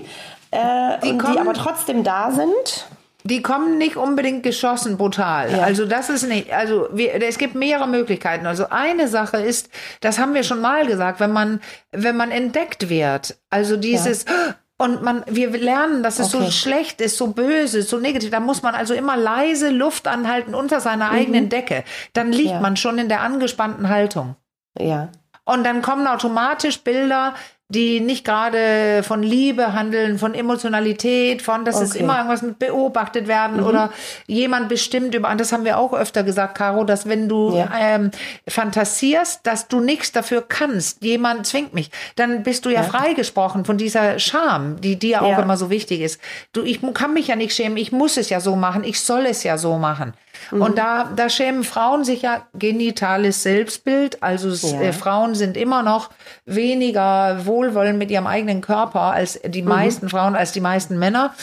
[0.50, 2.86] äh, die, und die aber trotzdem da sind.
[3.24, 5.52] Die kommen nicht unbedingt geschossen brutal.
[5.52, 5.62] Ja.
[5.62, 8.46] Also das ist nicht, also wir, es gibt mehrere Möglichkeiten.
[8.46, 9.70] Also eine Sache ist,
[10.00, 11.60] das haben wir schon mal gesagt, wenn man,
[11.92, 14.54] wenn man entdeckt wird, also dieses, ja.
[14.78, 16.46] Und man, wir lernen, dass es okay.
[16.46, 18.30] so schlecht ist, so böse, so negativ.
[18.30, 21.14] Da muss man also immer leise Luft anhalten unter seiner mhm.
[21.14, 21.84] eigenen Decke.
[22.14, 22.60] Dann liegt ja.
[22.60, 24.34] man schon in der angespannten Haltung.
[24.76, 25.08] Ja.
[25.44, 27.34] Und dann kommen automatisch Bilder,
[27.72, 31.84] die nicht gerade von Liebe handeln, von Emotionalität, von, dass okay.
[31.84, 33.66] es immer irgendwas mit beobachtet werden mhm.
[33.66, 33.90] oder
[34.26, 37.70] jemand bestimmt über, das haben wir auch öfter gesagt, Caro, dass wenn du ja.
[37.78, 38.10] ähm,
[38.46, 42.82] fantasierst, dass du nichts dafür kannst, jemand zwingt mich, dann bist du ja, ja.
[42.82, 45.42] freigesprochen von dieser Scham, die dir auch ja.
[45.42, 46.20] immer so wichtig ist.
[46.52, 49.24] Du, ich kann mich ja nicht schämen, ich muss es ja so machen, ich soll
[49.24, 50.12] es ja so machen.
[50.50, 50.62] Mhm.
[50.62, 54.22] Und da, da schämen Frauen sich ja genitales Selbstbild.
[54.22, 54.82] Also ja.
[54.82, 56.10] äh, Frauen sind immer noch
[56.44, 59.68] weniger wohlwollend mit ihrem eigenen Körper als die mhm.
[59.68, 61.34] meisten Frauen, als die meisten Männer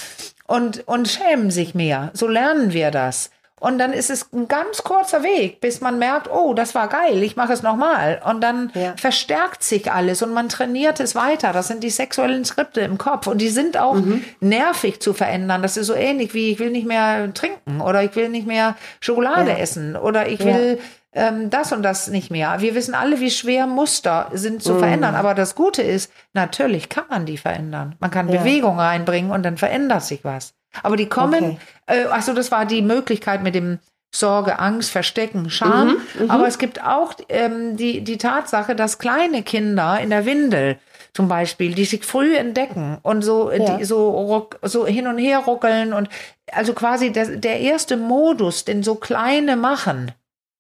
[0.48, 2.12] und, und schämen sich mehr.
[2.14, 3.30] So lernen wir das.
[3.60, 7.22] Und dann ist es ein ganz kurzer Weg, bis man merkt, oh, das war geil,
[7.24, 8.22] ich mache es nochmal.
[8.26, 8.94] Und dann ja.
[8.98, 11.52] verstärkt sich alles und man trainiert es weiter.
[11.52, 13.28] Das sind die sexuellen Skripte im Kopf.
[13.28, 14.24] Und die sind auch mhm.
[14.40, 15.62] nervig zu verändern.
[15.62, 18.76] Das ist so ähnlich wie, ich will nicht mehr trinken oder ich will nicht mehr
[19.00, 19.58] Schokolade ja.
[19.58, 20.80] essen oder ich will
[21.14, 21.28] ja.
[21.28, 22.62] ähm, das und das nicht mehr.
[22.62, 24.80] Wir wissen alle, wie schwer Muster sind zu mhm.
[24.80, 25.16] verändern.
[25.16, 27.96] Aber das Gute ist, natürlich kann man die verändern.
[28.00, 30.54] Man kann Bewegung reinbringen und dann verändert sich was.
[30.84, 31.58] Aber die kommen,
[31.88, 32.04] okay.
[32.04, 33.80] äh, achso, das war die Möglichkeit mit dem
[34.14, 35.88] Sorge, Angst, Verstecken, Scham.
[35.88, 36.34] Mhm, mh.
[36.34, 40.78] Aber es gibt auch ähm, die, die Tatsache, dass kleine Kinder in der Windel
[41.14, 43.78] zum Beispiel, die sich früh entdecken und so, ja.
[43.78, 46.10] die, so, so hin und her ruckeln und
[46.52, 50.12] also quasi der, der erste Modus, den so kleine machen,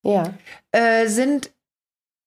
[0.04, 0.24] ja.
[0.72, 1.52] äh, sind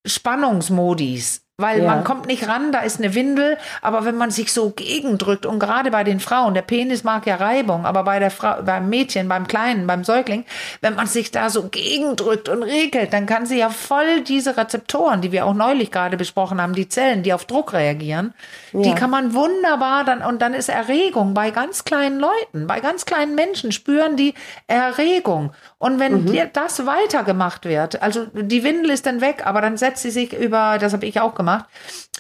[0.07, 1.87] Spannungsmodis weil ja.
[1.87, 5.59] man kommt nicht ran, da ist eine Windel, aber wenn man sich so gegendrückt und
[5.59, 9.29] gerade bei den Frauen, der Penis mag ja Reibung, aber bei der Frau, beim Mädchen,
[9.29, 10.45] beim Kleinen, beim Säugling,
[10.81, 15.23] wenn man sich da so gegendrückt und regelt, dann kann sie ja voll diese Rezeptoren,
[15.23, 18.35] die wir auch neulich gerade besprochen haben, die Zellen, die auf Druck reagieren,
[18.73, 18.83] ja.
[18.83, 23.07] die kann man wunderbar dann und dann ist Erregung bei ganz kleinen Leuten, bei ganz
[23.07, 24.35] kleinen Menschen spüren die
[24.67, 25.53] Erregung
[25.83, 26.51] und wenn mhm.
[26.53, 30.79] das weitergemacht wird, also die Windel ist dann weg, aber dann setzt sie sich über,
[30.79, 31.65] das habe ich auch gemacht,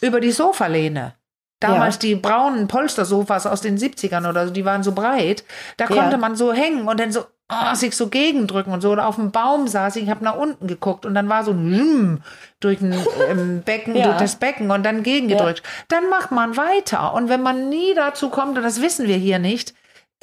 [0.01, 1.15] über die Sofalehne.
[1.61, 2.01] Damals ja.
[2.01, 5.45] die braunen Polstersofas aus den 70ern oder so, die waren so breit.
[5.77, 6.17] Da konnte ja.
[6.17, 8.91] man so hängen und dann so oh, sich so gegendrücken und so.
[8.91, 11.53] Oder auf dem Baum saß ich, ich habe nach unten geguckt und dann war so
[11.53, 12.21] ein
[12.59, 12.93] durch ein
[13.31, 14.07] ähm, Becken, ja.
[14.07, 15.63] durch das Becken und dann gegengedrückt.
[15.87, 17.15] Dann macht man weiter.
[17.15, 19.73] Und wenn man nie dazu kommt, und das wissen wir hier nicht,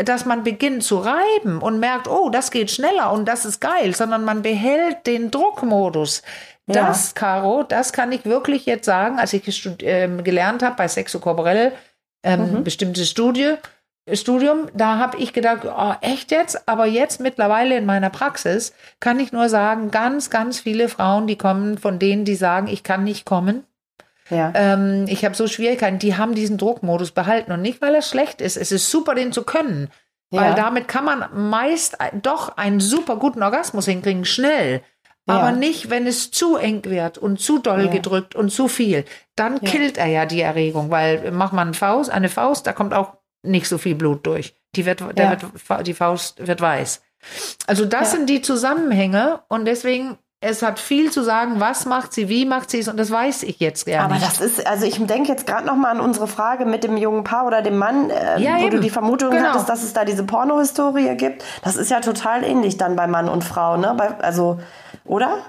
[0.04, 3.94] dass man beginnt zu reiben und merkt, oh, das geht schneller und das ist geil,
[3.94, 6.22] sondern man behält den Druckmodus.
[6.68, 7.14] Das, ja.
[7.16, 11.74] Caro, das kann ich wirklich jetzt sagen, als ich äh, gelernt habe bei Sexo Corporell,
[12.24, 12.64] ähm, mhm.
[12.64, 13.56] bestimmtes Studie,
[14.14, 16.68] Studium, da habe ich gedacht, oh, echt jetzt?
[16.68, 21.38] Aber jetzt mittlerweile in meiner Praxis kann ich nur sagen, ganz, ganz viele Frauen, die
[21.38, 23.64] kommen von denen, die sagen, ich kann nicht kommen,
[24.30, 24.52] ja.
[24.56, 28.42] Ähm, ich habe so Schwierigkeiten, die haben diesen Druckmodus behalten und nicht, weil er schlecht
[28.42, 28.58] ist.
[28.58, 29.90] Es ist super, den zu können.
[30.32, 30.42] Ja.
[30.42, 34.82] Weil damit kann man meist doch einen super guten Orgasmus hinkriegen, schnell.
[35.28, 35.36] Ja.
[35.36, 37.92] Aber nicht, wenn es zu eng wird und zu doll ja.
[37.92, 39.06] gedrückt und zu viel.
[39.36, 42.94] Dann killt er ja die Erregung, weil macht man eine Faust, eine Faust, da kommt
[42.94, 43.14] auch
[43.44, 44.56] nicht so viel Blut durch.
[44.76, 47.02] Die wird, wird, die Faust wird weiß.
[47.68, 52.30] Also das sind die Zusammenhänge und deswegen es hat viel zu sagen, was macht sie,
[52.30, 54.06] wie macht sie es und das weiß ich jetzt gerne.
[54.06, 56.96] Aber das ist, also ich denke jetzt gerade noch mal an unsere Frage mit dem
[56.96, 58.72] jungen Paar oder dem Mann, äh, ja, wo eben.
[58.72, 59.50] du die Vermutung genau.
[59.50, 61.44] hattest, dass es da diese Pornohistorie gibt.
[61.64, 63.94] Das ist ja total ähnlich dann bei Mann und Frau, ne?
[63.98, 64.60] Bei, also,
[65.04, 65.40] oder?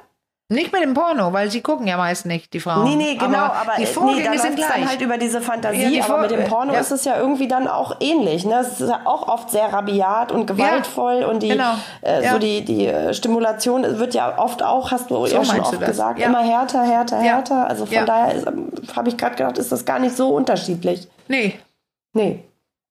[0.52, 2.82] Nicht mit dem Porno, weil sie gucken ja meist nicht, die Frauen.
[2.82, 4.68] Nee, nee, genau, aber, aber die Vorgänge nee, sind gleich.
[4.68, 6.80] dann halt über diese Fantasie, ja, die aber mit dem Porno ja.
[6.80, 8.44] ist es ja irgendwie dann auch ähnlich.
[8.44, 8.58] Ne?
[8.58, 11.74] Es ist ja auch oft sehr rabiat und gewaltvoll ja, und die, genau.
[12.02, 15.60] äh, so die, die äh, Stimulation wird ja oft auch, hast du so ja schon
[15.60, 17.68] oft gesagt, immer härter, härter, härter.
[17.68, 21.06] Also von daher ähm, habe ich gerade gedacht, ist das gar nicht so unterschiedlich.
[21.28, 21.60] Nee.
[22.12, 22.42] Nee.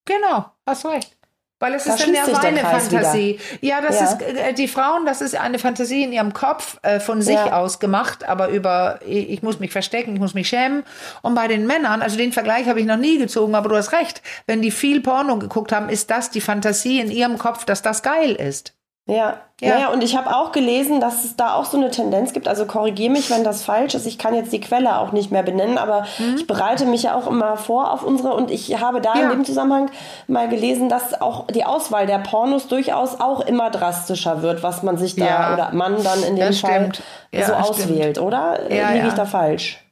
[0.05, 1.19] Genau, hast recht.
[1.60, 3.39] Weil es da ist dann ja seine Fantasie.
[3.60, 3.68] Wieder.
[3.68, 4.05] Ja, das ja.
[4.05, 7.57] ist äh, die Frauen, das ist eine Fantasie in ihrem Kopf äh, von sich ja.
[7.60, 10.84] aus gemacht, aber über ich muss mich verstecken, ich muss mich schämen.
[11.22, 13.91] Und bei den Männern, also den Vergleich habe ich noch nie gezogen, aber du hast
[13.91, 17.82] recht, wenn die viel Porno geguckt haben, ist das die Fantasie in ihrem Kopf, dass
[17.82, 18.74] das geil ist.
[19.10, 19.74] Ja, ja.
[19.74, 22.47] Naja, und ich habe auch gelesen, dass es da auch so eine Tendenz gibt.
[22.47, 24.05] Also korrigiere mich, wenn das falsch ist.
[24.05, 26.36] Ich kann jetzt die Quelle auch nicht mehr benennen, aber mhm.
[26.38, 29.24] ich bereite mich ja auch immer vor auf unsere und ich habe da ja.
[29.24, 29.89] in dem Zusammenhang
[30.28, 34.97] mal gelesen, dass auch die Auswahl der Pornos durchaus auch immer drastischer wird, was man
[34.97, 35.53] sich da ja.
[35.53, 36.91] oder Mann dann in dem Fall
[37.34, 38.28] so auswählt, stimmt.
[38.28, 38.60] oder?
[38.70, 39.84] Liege ich da falsch?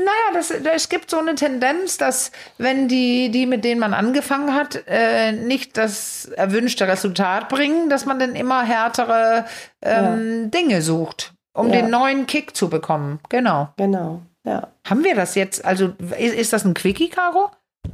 [0.00, 4.54] Naja, das, es gibt so eine Tendenz, dass wenn die, die mit denen man angefangen
[4.54, 9.44] hat, äh, nicht das erwünschte Resultat bringen, dass man dann immer härtere
[9.82, 10.48] ähm, ja.
[10.48, 11.80] Dinge sucht, um ja.
[11.80, 13.20] den neuen Kick zu bekommen.
[13.28, 13.68] Genau.
[13.76, 14.68] Genau, ja.
[14.88, 15.64] Haben wir das jetzt?
[15.64, 17.50] Also ist, ist das ein Quickie, Caro?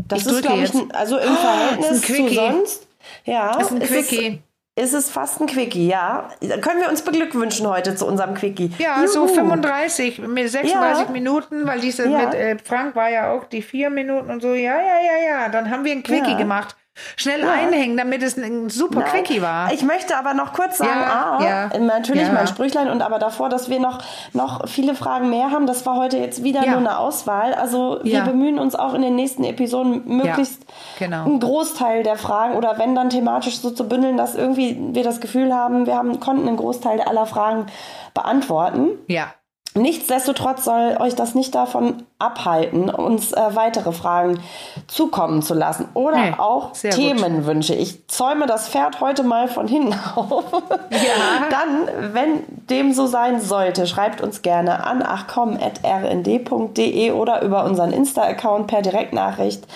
[0.09, 2.87] Das ich ist, glaube ich, also im Verhältnis oh, zu sonst.
[3.25, 4.43] Ja, das ist ein Quickie.
[4.77, 6.29] Ist es fast ein Quickie, ja.
[6.61, 8.71] Können wir uns beglückwünschen heute zu unserem Quickie.
[8.79, 9.09] Ja, Juhu.
[9.09, 11.07] so 35, 36 ja.
[11.11, 12.19] Minuten, weil diese ja.
[12.19, 14.53] mit äh, Frank war ja auch die vier Minuten und so.
[14.53, 15.49] Ja, ja, ja, ja.
[15.49, 16.37] Dann haben wir ein Quickie ja.
[16.37, 16.77] gemacht.
[17.17, 17.51] Schnell ja.
[17.51, 19.11] einhängen, damit es ein super Nein.
[19.11, 19.73] Quickie war.
[19.73, 21.79] Ich möchte aber noch kurz sagen, ja, ah, ja.
[21.79, 25.67] natürlich mein Sprüchlein und aber davor, dass wir noch, noch viele Fragen mehr haben.
[25.67, 27.55] Das war heute jetzt wieder nur eine Auswahl.
[27.55, 30.65] Also wir bemühen uns auch in den nächsten Episoden möglichst
[30.99, 31.25] genau.
[31.25, 35.21] einen Großteil der Fragen oder wenn dann thematisch so zu bündeln, dass irgendwie wir das
[35.21, 37.67] Gefühl haben, wir haben, konnten einen Großteil aller Fragen
[38.15, 38.91] beantworten.
[39.07, 39.33] Ja.
[39.77, 44.41] Nichtsdestotrotz soll euch das nicht davon abhalten, uns äh, weitere Fragen
[44.87, 47.75] zukommen zu lassen oder nee, auch Themenwünsche.
[47.75, 47.83] Gut.
[47.83, 50.45] Ich zäume das Pferd heute mal von hinten auf.
[50.91, 51.45] Ja.
[51.51, 58.69] Dann, wenn dem so sein sollte, schreibt uns gerne an achcom.rnd.de oder über unseren Insta-Account
[58.69, 59.67] per Direktnachricht.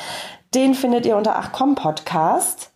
[0.54, 2.70] Den findet ihr unter achcom Podcast.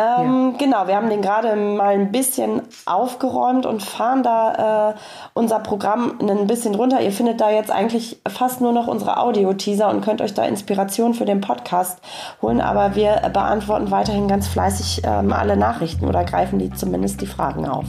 [0.00, 0.58] Ähm, ja.
[0.58, 4.94] Genau, wir haben den gerade mal ein bisschen aufgeräumt und fahren da äh,
[5.34, 7.00] unser Programm ein bisschen runter.
[7.00, 11.14] Ihr findet da jetzt eigentlich fast nur noch unsere Audio-Teaser und könnt euch da Inspiration
[11.14, 12.00] für den Podcast
[12.42, 12.60] holen.
[12.60, 17.68] Aber wir beantworten weiterhin ganz fleißig ähm, alle Nachrichten oder greifen die zumindest die Fragen
[17.68, 17.86] auf.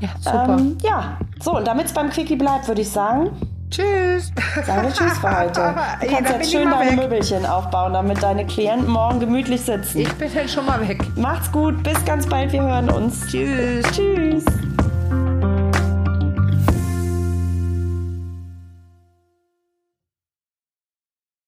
[0.00, 0.56] Ja, super.
[0.58, 3.30] Ähm, ja, so und damit es beim Quickie bleibt, würde ich sagen.
[3.70, 4.32] Tschüss.
[4.66, 5.74] Sagen wir Tschüss für heute.
[6.00, 6.96] Du kannst jetzt schön deine weg.
[6.96, 10.00] Möbelchen aufbauen, damit deine Klienten morgen gemütlich sitzen.
[10.00, 11.00] Ich bin jetzt schon mal weg.
[11.16, 11.82] Macht's gut.
[11.82, 12.52] Bis ganz bald.
[12.52, 13.26] Wir hören uns.
[13.28, 13.86] Tschüss.
[13.92, 14.44] Tschüss.